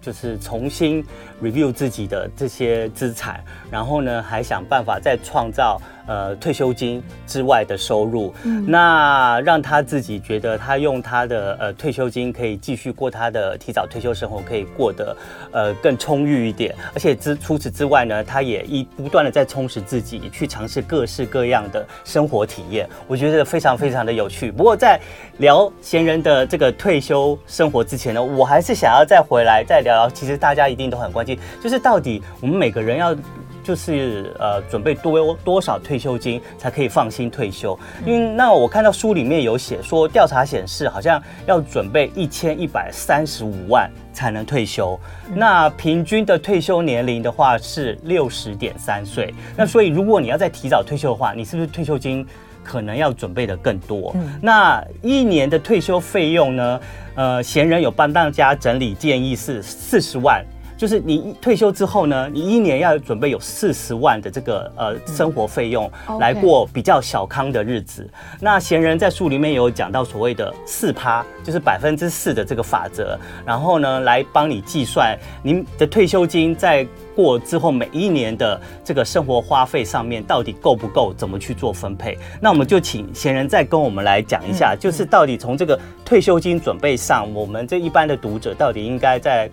[0.00, 1.04] 就是重新
[1.42, 5.80] review 自己的这些资产，然后呢，还想办法再创造。
[6.06, 15.16] 呃，退休金之外的收入，嗯、那让他自己觉得他用他的呃退休金可以继续过他的提早退休生活，可以过得
[15.52, 16.74] 呃更充裕一点。
[16.92, 22.88] 而且之除此之外呢，他也一不断的在充实自己，去尝试各式各样的生活体验。
[23.06, 24.50] 我觉得非常非常的有趣。
[24.50, 25.00] 不过在
[25.38, 30.10] 聊闲人的这个退休生活之前呢，我还是想要再回来再聊聊。
[30.10, 33.16] 其实大家一定都很关心，就是到底我们每个人要。
[33.62, 37.78] 就是呃，准备多多少退休金才可以放心退休？
[38.04, 44.98] 因为那我看到书里面有写说，调查显示好像要准备一千一百三十五万才能退休。
[45.34, 49.32] 那平均的退休年龄的话是六十点三岁。
[49.56, 52.26] 那所以如果你要再提早退休的话，你是不是退休金
[52.64, 54.14] 可能要准备的更多？
[54.40, 56.80] 那一年的退休费用呢？
[57.14, 60.44] 呃，闲人有帮大家整理建议是四十万。
[60.82, 68.04] 就是你退休之后呢，你一年要准备有四十万的这个呃生活费用，来过比较小康的日子。
[68.40, 73.16] 那闲人在书里面有讲到所谓的四趴，就是百分之四的这个法则，
[73.46, 76.84] 然后呢来帮你计算您的退休金在。
[77.14, 81.12] 过之后每一年的这个生活花费上面到底够不够？
[81.14, 82.18] 怎么去做分配？
[82.40, 89.50] 那我们就请贤人再跟我们来讲一下，就是到底从这个退休金准备上，我们这一般的读者到底应该在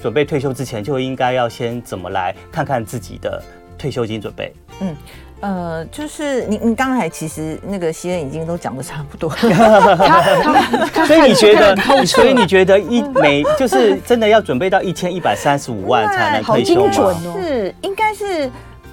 [0.00, 3.42] 准备退休之前就应该要先怎么来看看自己的
[3.76, 4.52] 退休金准备？
[4.80, 4.96] 嗯。
[5.40, 11.76] 呃，就是你，你刚才其实那个西恩已经都讲的差不多了， 所以你觉得，
[12.06, 16.92] 所以你觉得一每就是真的要准备到一千一百三十五万才能退休吗？
[16.92, 18.50] 好精准哦，是应该是。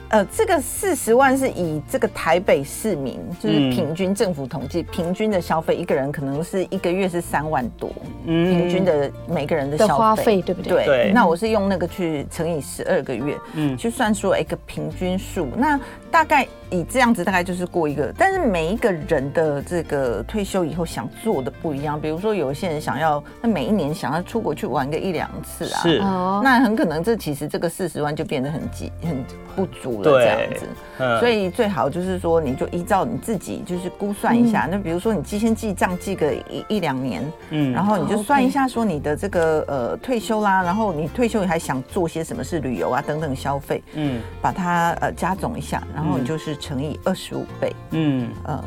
[0.10, 7.92] 呃，这个四十万是以这个台北市民，就是平均政府统计平均的消费，一个人可能是一个月是三万多，
[8.26, 10.86] 嗯，平均的每个人的消费花费对不对？
[10.86, 11.12] 对。
[11.14, 15.48] 那我是用那个去乘以十二个月，嗯，去算出一个平均数。
[15.58, 15.78] 那
[16.10, 18.14] 大概以这样子，大概就是过一个。
[18.18, 29.22] 但是每一个人的这个退休以后想做的不一样，比如说有些人想要，那每一年想要出国去玩个一两次啊，是，那很可能这其实这个四十万就变得很急很
[29.54, 29.97] 不足。
[30.04, 30.66] 对，这样子，
[31.00, 34.66] 嗯、所以最好就是说，你就依照你自己就是估算一下。
[34.66, 48.30] 嗯、那比如说，你记先记账记个一一两年，嗯，然后你就算一下说你的这个呃退休啦，然后你退休还想做些什么事旅游啊等等消费，嗯，把它呃加总一下，然后你就是乘以二十五倍，嗯。
[48.44, 48.64] 呃，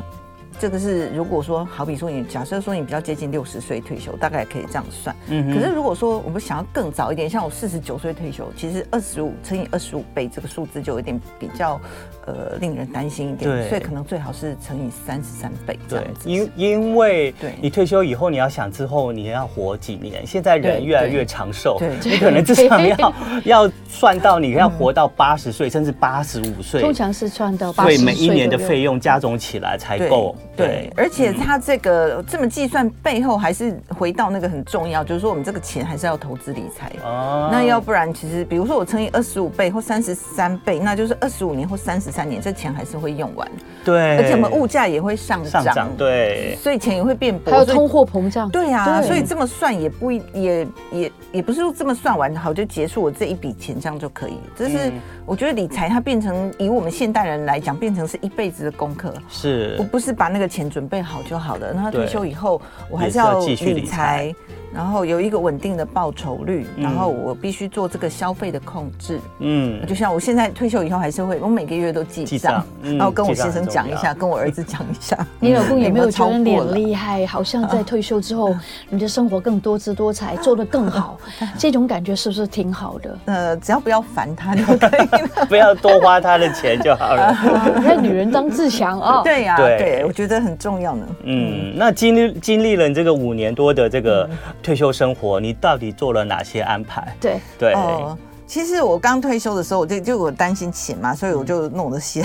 [0.61, 5.15] 这个是如果说好比说你假设说你比较接近六十岁退休，大概可以这样算。
[5.27, 5.51] 嗯。
[5.51, 11.81] 可是如果说我们想要更早一点，像我四十九岁退休，其实二十五乘以二十五倍这个数字就有点比较
[12.27, 13.49] 呃令人担心一点。
[13.49, 13.69] 对。
[13.69, 16.29] 所以可能最好是乘以三十三倍这样子。
[16.29, 23.13] 因因为你退休以后你要想之后你要活几年，现在人越来越长寿，对，你可能至少要
[23.45, 26.79] 要算到你要活到八十岁甚至八十五岁。
[26.79, 28.05] 通常是算到八十岁。
[28.05, 30.35] 对，每一年的费用加总起来才够。
[30.55, 36.91] 对，而且它这个这么计算背后，还是回到那个很重要，就是说我们这个钱还是要投资理财。
[37.03, 37.49] 哦。
[37.51, 43.49] 那要不然，其实比如说我乘以二十五倍或三十三倍，那就是二十五年或三十三年，这钱还是会用完。
[43.83, 44.17] 对。
[44.17, 45.63] 而且我们物价也会上涨。
[45.63, 45.89] 上涨。
[45.97, 46.55] 对。
[46.61, 47.51] 所以钱也会变薄。
[47.51, 48.49] 还有通货膨胀。
[48.49, 49.01] 对呀。
[49.01, 54.37] 所以这么算也不也也也不是说这么算完好就结束我这一笔钱这样就可以。
[54.55, 54.91] 这是
[55.25, 59.13] 我觉得理财它变成以我们现代人来讲，变成是一辈子的功课。
[59.29, 59.75] 是。
[59.79, 61.73] 我不是把那个钱准备好就好了。
[61.73, 64.33] 那退休以后，我还是要理财。
[64.73, 69.19] 然后有一个稳定的报酬率，然后我必须做这个消费的控制。
[69.39, 75.27] 嗯，就像我现在退休以后还是会，我每个月都记账，然后跟我先生讲一下，跟我儿子讲一下。
[75.41, 77.25] 你老公有没有觉得你很厉害？
[77.25, 78.55] 好像在退休之后，
[78.89, 81.19] 你的生活更多姿多彩，做得更好，
[81.59, 83.17] 这种感觉是不是挺好的？
[83.25, 85.05] 呃，只要不要烦他就可以
[85.35, 87.35] 了， 不要多花他的钱就好了。
[87.83, 89.21] 让女人当自强啊！
[89.21, 91.07] 对呀，对，我觉得很重要呢。
[91.23, 94.29] 嗯，那经历经历了你这个五年多的这个。
[94.61, 97.15] 退休生活，你到底做了哪些安排？
[97.19, 98.15] 对对，哦，
[98.45, 102.23] 其实我刚退休的时候，我就就我担心钱嘛，所以我就弄了 写，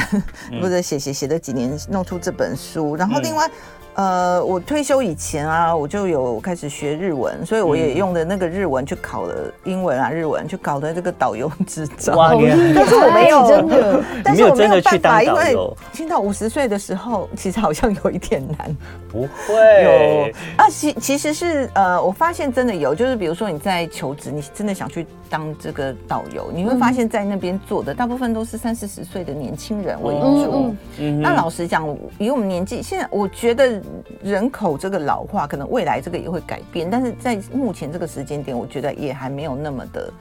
[0.60, 2.94] 或者写写写了几年，弄出这本书。
[2.94, 3.48] 然后另外。
[3.96, 9.34] 呃，我退休以前啊，我就有开始学日文，所以我也用的那个日文去考了
[9.64, 12.14] 英文啊，日文去考的这个导游执照。
[12.14, 12.32] 哇，
[12.74, 15.56] 但是我没有真的， 但是我没有办法，因为
[15.94, 18.76] 听到五十岁的时候，其实好像有一点难。
[19.08, 30.74] 不会有啊，其其实是呃，我发现真的有，就是比如说你在求职，你真的想去当这个导游，你会发现在那边做的大部分都是三四十岁的年轻人为主。
[30.98, 31.86] 嗯，那老实讲，
[32.18, 33.82] 以我们年纪，现在我觉得。
[34.22, 40.12] 人口这个老化，可能未来这个也会改变，但是在目前这个时间点，我觉得也还没有那么的。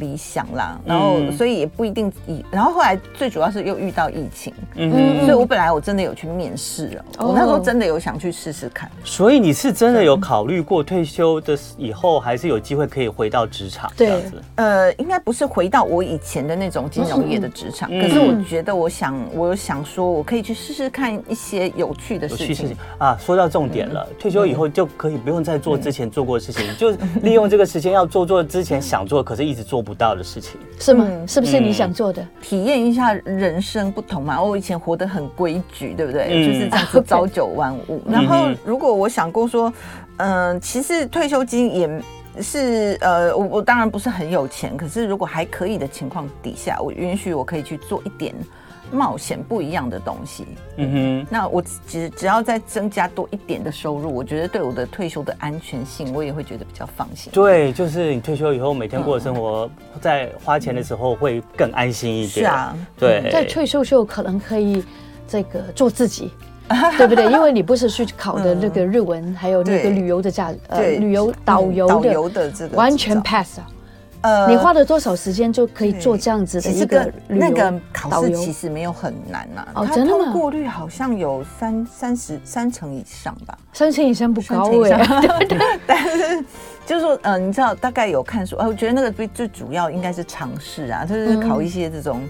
[0.00, 8.90] 理想啦，然后所以也不一定以，然后后来最主要是又遇到疫情，嗯，所以我本来我真的有去面试了，我那时候真的有想去试试看。
[9.04, 14.42] 所以你是真的有考虑过退休的以后还是有机会可以回到职场这样子？
[14.56, 22.76] 呃，应该不是回到我以前的那种金融业的职场，可是我觉得我想，我有想说我可以去试试看一些有趣的事情。
[22.98, 23.16] 啊。
[23.20, 26.90] 说到重点了，退休以后就可以不用再做之前做过的事情，就
[27.22, 31.06] 利用这个时间要做做之前想做可是一直做不到的事情是吗？
[31.26, 32.26] 是不是你想做的？
[32.40, 34.42] 体验一下人生不同嘛。
[34.42, 36.46] 我以前活得很规矩，对不对？
[36.46, 38.02] 就是这样子朝九晚五。
[38.10, 39.72] 然后如果我想过说，
[40.18, 42.02] 嗯，其实退休金也
[42.40, 48.34] 是呃，我我当然不是很有钱，可是如果还可以的情况底下，我允许我可以去做一点。
[48.90, 57.32] 冒险不一样的东西，嗯哼，那我只只要再增加多一点的收入，我觉得对我的退休的安全性，我也会觉得比较放心。
[57.32, 59.70] 对，就是你退休以后每天过的生活，
[60.00, 62.30] 在花钱的时候会更安心一点。
[62.30, 64.84] 是啊，对，在退休时候可能可以
[65.28, 66.30] 这个做自己，
[66.98, 67.24] 对不对？
[67.32, 73.66] 因为你不是去考的那个日文，还有那个旅游的价呃旅游导游的导游的这个完全 pass 啊。
[74.22, 78.34] 呃，你花了多少时间就可以做这样子的一个那个考试？
[78.36, 79.66] 其实没有很难呐。
[79.74, 80.24] 哦，真的吗？
[80.24, 83.56] 通过率好像有三三十三成以上吧。
[83.72, 85.06] 三成以上不高哎。
[85.20, 85.58] 对 对。
[85.86, 86.44] 但是
[86.84, 92.20] 就是说，嗯，你知道大概有看书，我觉得那个最最主要应该是尝试啊，就是考一些这种。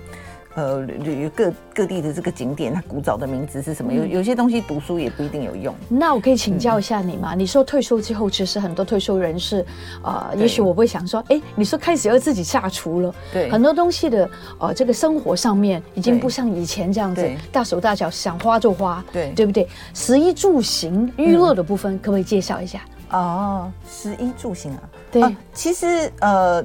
[0.60, 3.90] 呃，旅游各各地的这个景点，它古早的名字是什么？
[3.90, 5.74] 有有些东西读书也不一定有用。
[5.88, 7.34] 那我可以请教一下你吗？
[7.34, 9.64] 你说退休之后，其实很多退休人士，
[10.02, 19.66] 呃，也许我会想说，哎，你说开始要自己下厨了，对，很多东西的，呃，这个生活上面已经不像以前这样子大手大脚，想花就花，对，对不对？
[19.94, 22.82] 食衣住行娱乐的部分，可不可以介绍一下？
[23.12, 26.62] 哦，食衣住行啊，对，其实呃。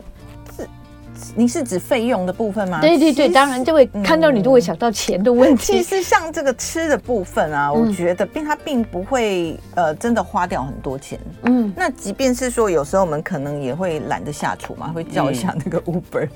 [1.36, 2.82] 你是指费用的部分吗？
[2.82, 5.64] 对对对，当然就会看到你都会想到钱的问题。
[5.64, 11.20] 其实像这个吃的部分啊，我觉得并它并不会呃真的花掉很多钱。
[11.44, 16.28] 嗯，那即便是说有时候我们可能也会懒得下厨嘛，会叫一下那个 Uber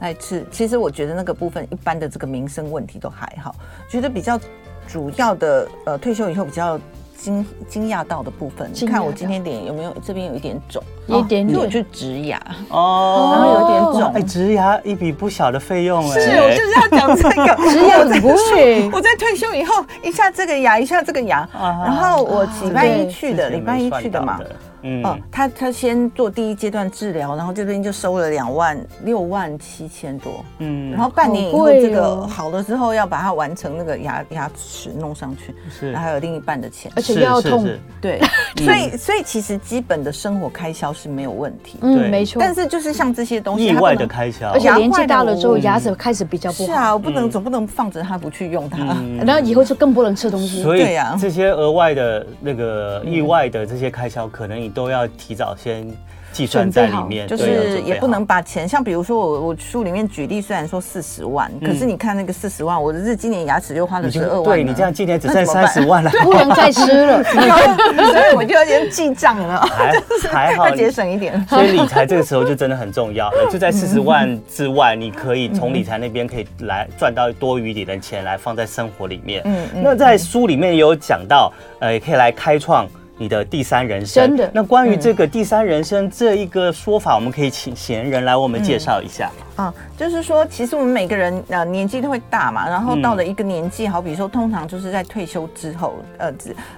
[0.00, 0.44] 来吃。
[0.50, 3.54] 其实我觉得那个部分一般的这个民生问题都还好，
[3.88, 4.38] 觉得比较
[4.86, 6.78] 主要的呃退休以后比较
[7.16, 8.70] 惊惊讶到的部分。
[8.74, 10.82] 你看我今天脸有没有这边有一点肿？
[11.06, 12.40] 一点点，我去植牙
[12.70, 14.12] 哦，然后有点肿。
[14.14, 16.20] 哎，植牙一笔不小的费用哎。
[16.20, 18.88] 是，我就是要讲这个 植牙很贵。
[18.92, 24.40] 我在退休以后，一下这个牙，一下这个牙，然后我礼拜一去的，礼拜一去的嘛。
[24.84, 37.66] 嗯，哦，他他先做第一阶段治疗，然后这边就收了两万六万七千多，嗯，然后半年以后这个好了之后要把它完成那个牙牙齿弄上去，是，然后还有另一半的钱，而且又要痛，
[38.00, 38.20] 对，
[38.58, 48.78] 所以所以其实基本的生活开销是没有问题，嗯，没错，但是就是像这些东西，意外的开销，而且年纪大了之后牙齿开始比较不好，是啊，我不能总不能放着它不去用它，
[49.24, 50.84] 然后以后就更不能吃东西，所以
[51.18, 55.54] 这些额外的那个意外的这些开销，可能你都要提早。
[55.56, 55.86] 先
[56.32, 69.92] 计算在里面，就是也不能把钱，像比如说我我书里面举例，虽然说四十万，可是你看那个四十万，我的是今年牙齿又花了十二万，对你这样今年只剩三十万了，不 能再吃了，所以我就要先记账了，还
[70.28, 71.40] 还好 节省一点。
[71.46, 79.40] 所以理财这个时候就真的很重要了，就在四十万 之外，你可以从理财那边可以来赚到多余点的钱来放在生活里面。
[79.44, 82.88] 嗯，那在书里面也有讲到，呃，也可以来开创。
[83.16, 84.50] 你的第三人生，真的。
[84.52, 89.30] 那关于这个第三人生这一个说法，我们可以请贤人来为我们介绍一下。
[89.56, 96.34] 啊，就是说，其实我们每个人呃年纪都会大嘛，然后到了一个年纪，好比说，通常就是在退休之后，呃，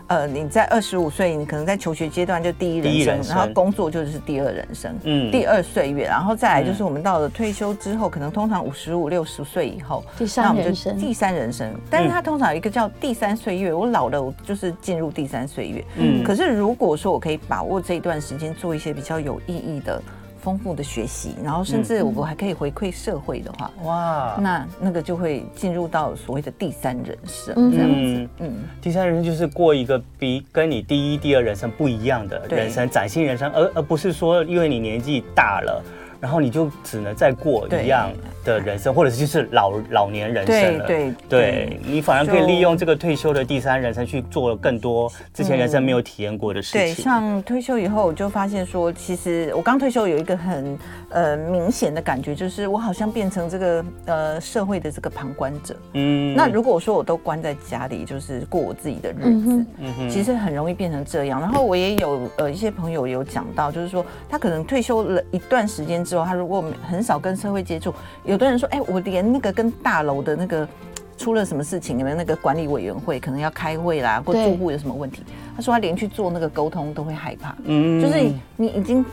[0.06, 20.02] 呃，你在二十五岁，你可能在求学阶段就第一人生，然后工作就是第二人生，嗯，第二岁月，然后再来就是我们到了退休之后，可能通常五十五六十岁以后，第三人生，第三人生，但是它通常有一个叫第三岁月，我老了，我就是进入第三岁月，嗯，可是如果说我可以把握这一段时间做一些比较有意义的。
[20.46, 28.28] 丰富的学习，然后甚至我还可以回馈社会的话，哇，那那个就会进入到所谓的第三人生这样子。
[28.38, 35.82] 嗯，第三人生就是过一个比跟你第一、第二人生不一样的人生，崭新人生，而而不是说因为你年纪大了。
[36.18, 38.10] 然后你就只能再过一样
[38.46, 40.86] 的人生，或者是就是老老年人生了。
[40.86, 46.80] 对对，你反而可以利用这个退休的第三人生去做更多之前人生没有体验过的事情。
[46.80, 50.78] 对，像退休以后，我就发现说，其实我刚退休有一个很
[51.10, 55.76] 呃明显的感觉，就是我好像变成这个呃社会的这个旁观者。
[55.94, 56.34] 嗯。
[56.36, 59.66] 那如果我说我都关在家里，就是过我自己的日子，
[60.08, 61.40] 其实很容易变成这样。
[61.40, 67.92] 然后我也有呃一些朋友有讲到，就是说他可能退休了一段时间之后，他如果很少跟社会接触，
[68.24, 70.68] 有的人说，哎，我连那个跟大楼的那个
[71.16, 75.22] 出了什么事情，有没有那个管理委员会可能要开会啦，或住户有什么问题，
[75.56, 79.04] 他说他连去做那个沟通都会害怕，嗯，就是你已经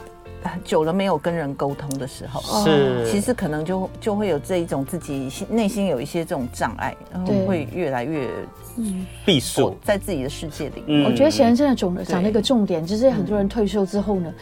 [0.63, 8.27] 久了没有跟人沟通的时候，是，其实可能就就会有这一种自己内心有一些这种障碍，然后会越来越
[9.25, 11.03] 闭锁在自己的世界里。
[11.05, 14.33] 我觉得贤人真的讲了讲了一个重点，就是很多人退休之后呢。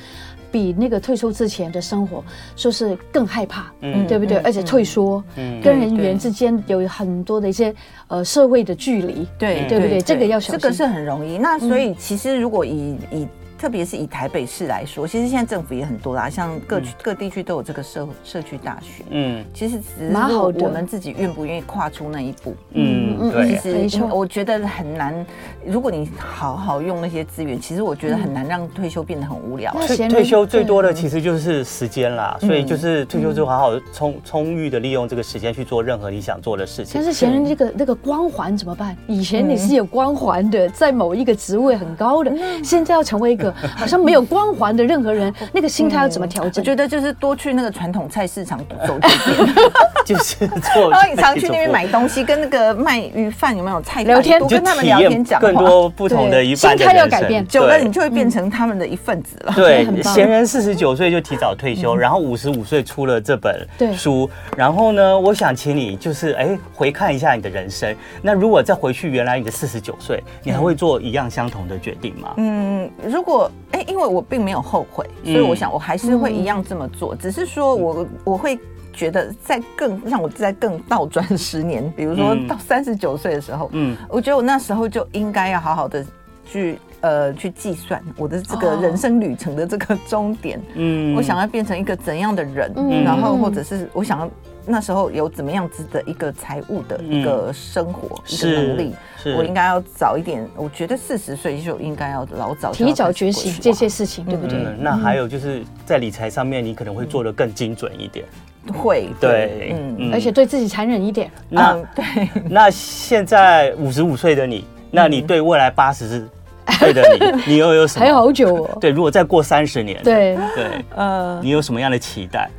[0.54, 2.22] 比那个退休之前的生活，
[2.58, 4.36] 说是更害怕，嗯，对不对？
[4.40, 7.74] 而且退缩，嗯，跟人员之间有很多的一些
[8.10, 10.02] 呃社会的距离，对，对不对？
[10.02, 11.38] 这个要小心，这个是很容易。
[11.38, 13.26] 那所以其实如果以以
[13.62, 25.24] 特别是以台北市来说，其实现在政府也很多啦，像各区各地区都有这个社社区大学，嗯，其实只是我们自己愿不愿意跨出那一步，嗯，对，其实我觉得很难。
[25.64, 29.72] 如果你好好用那些资源，其实我觉得很难让退休变得很无聊。
[29.86, 36.94] 退退休最多的其实就是时间啦，所以就是退休之后好好充充裕的利用这个时间去做任何你想做的事情。
[36.96, 38.98] 但是前人这个那个光环怎么办？
[39.08, 43.51] 以前你是有光环的，在某一个职位很高的，现在要成为一个。
[43.76, 46.62] 好像没有光环的任何人， 那个心态要怎么调整？
[46.62, 49.56] 我觉得就是多去那个传统菜市场走几遍，
[50.06, 50.90] 就是做。
[50.92, 56.78] 然后你常去那边买东西，跟那个卖鱼贩有没有菜聊天，多跟他们聊天讲，更多不同的一半的。
[56.78, 59.54] 心态要改变，久了你就会变成他们的一份子了。
[59.56, 67.96] 对，闲人四十九岁就提早退休，然后五十五岁出了这本书，然后呢，我想请你就是哎回看一下你的人生。
[68.22, 72.34] 那如果再回去原来你的四十九岁，你还会做一样相同的决定吗？
[72.38, 73.41] 嗯，如果。
[73.72, 77.16] 哎，因为我并没有后悔，所以我想我还是会一样这么做。
[77.16, 78.60] 嗯、只是说我我会
[78.92, 86.06] 觉得在更让我在更倒转 十年，比如说到三十九岁的时候，嗯，我觉得我那时候就应该要好好的
[86.46, 90.62] 去呃去计算我的这个人生旅程的这个 终点。
[90.76, 94.30] 嗯，我想要变成一个怎样的人，嗯、然后或者是我想要。
[94.66, 98.96] 那时候有怎么样子的一个财务的一个生活、嗯、一个能力，
[99.38, 100.48] 我应该要早一点。
[100.56, 104.58] 我觉得四十岁就应该要老早提早觉醒这些事情，对不对？
[104.60, 108.26] 嗯、那还有就是在理财上面，你可能会做的更精准一点。
[108.72, 111.32] 会，对，嗯，而且对自己残忍一点。
[111.50, 116.94] 那对，那现在五十五岁的你，那你对未来八十岁？
[116.94, 118.06] 的，你你又有什么？
[118.06, 118.78] 还有好久哦。
[118.80, 122.50] 对，如果再过三十年，对对，呃，你有什么样的期待？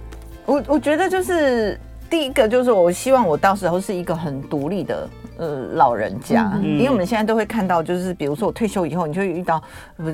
[0.45, 1.79] 我我觉得就是
[2.13, 5.09] 第一个，就是我希望我到时候是一个很独立的。
[5.39, 9.63] 呃，老人家，因为我们现在都会看到，就是比如说我退休以后，你就会遇到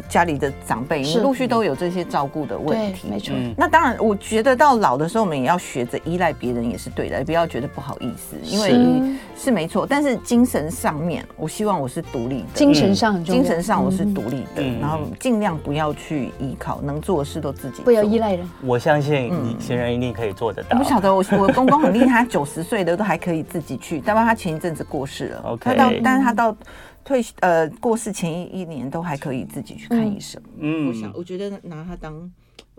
[0.09, 3.09] 家里的长辈，你陆续都有这些照顾的问题。
[3.11, 3.35] 没错。
[3.57, 9.87] 那当然，我觉得到老的时候，我们也要学着依赖别人，也是对的，不要觉得不好意思，因为是没错。
[9.87, 12.47] 但是精神上面，我希望我是独立的。
[12.55, 18.49] 精神上，精神上我是独立的，然后尽量不要去依靠，能做的事都自己，不要依赖人。
[18.63, 20.79] 我相信你，闲人一定可以做得到。
[20.79, 25.41] 我不晓得，我 我公公很厉害，他九十岁的都还可以自己去，但是他前一阵子过世了。
[25.41, 26.57] OK，他到，但是他到
[27.05, 30.41] 退呃过世前一一年都还可以自己去看医生。
[30.59, 32.31] 嗯，我想我觉得拿他当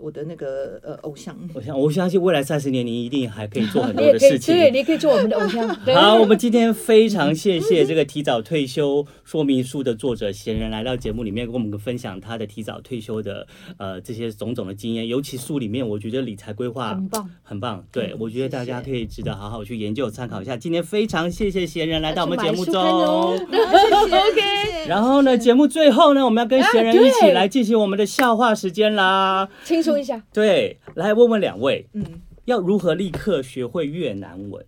[0.02, 1.36] 我的那个呃偶像。
[1.54, 4.54] 偶像我相信未来三十年你一定还可以做很多 的事情。
[4.54, 5.68] 对，你可以做我们的偶像。
[5.94, 13.46] 好，我们今天非常谢谢这个提早退休说明书的作者闲人来到节目里面跟我们分享他的提早退休的
[13.78, 15.08] 呃这些种种的经验。
[15.08, 17.84] 尤其书里面我觉得理财规划很棒，很棒。
[17.92, 20.56] 对，我觉得大家可以值得好好去研究参考一下。
[20.56, 22.80] 今天非常谢谢闲人来到我们节目中。
[22.80, 24.40] OK。
[24.86, 29.48] 然后呢，节目最后呢，我们要跟闲人一起来进行我们的笑话时间啦。
[29.64, 30.22] 轻松一下。
[30.32, 32.04] 对，来问问两位，嗯，
[32.46, 34.64] 要如何立刻学会越南文？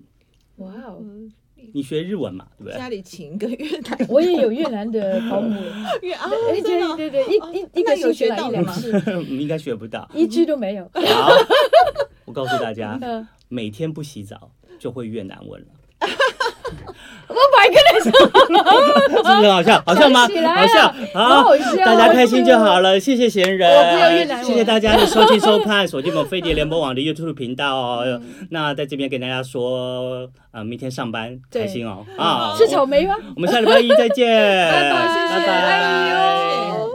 [0.57, 1.03] 哇哦，
[1.73, 2.79] 你学日文嘛，对不对？
[2.79, 5.59] 家里请一个越南， 我也有越南的保姆。
[6.03, 6.61] 越啊，对
[6.97, 8.75] 对对，一一一个有学到吗？
[9.29, 10.85] 应该学不到，一句都没有。
[10.93, 11.33] 好，
[12.27, 12.99] 我告诉大家，
[13.49, 15.67] 每天不洗澡就会越南文了。
[17.33, 18.11] 我百个人说，
[19.25, 19.83] 是不是很好笑？
[19.87, 20.29] 好笑吗？
[20.55, 23.01] 好笑，好，大家开心就好了。
[23.01, 28.21] 谢谢闲人，谢谢大家的收听收看，锁定我们飞碟联播网的 YouTube 频道哦。
[28.51, 32.05] 那在这边跟大家说，啊，明天上班开心哦。
[32.19, 33.17] 啊，吃草莓吗？
[33.35, 36.92] 我们下礼拜一再见，拜拜，谢谢，爱你哟。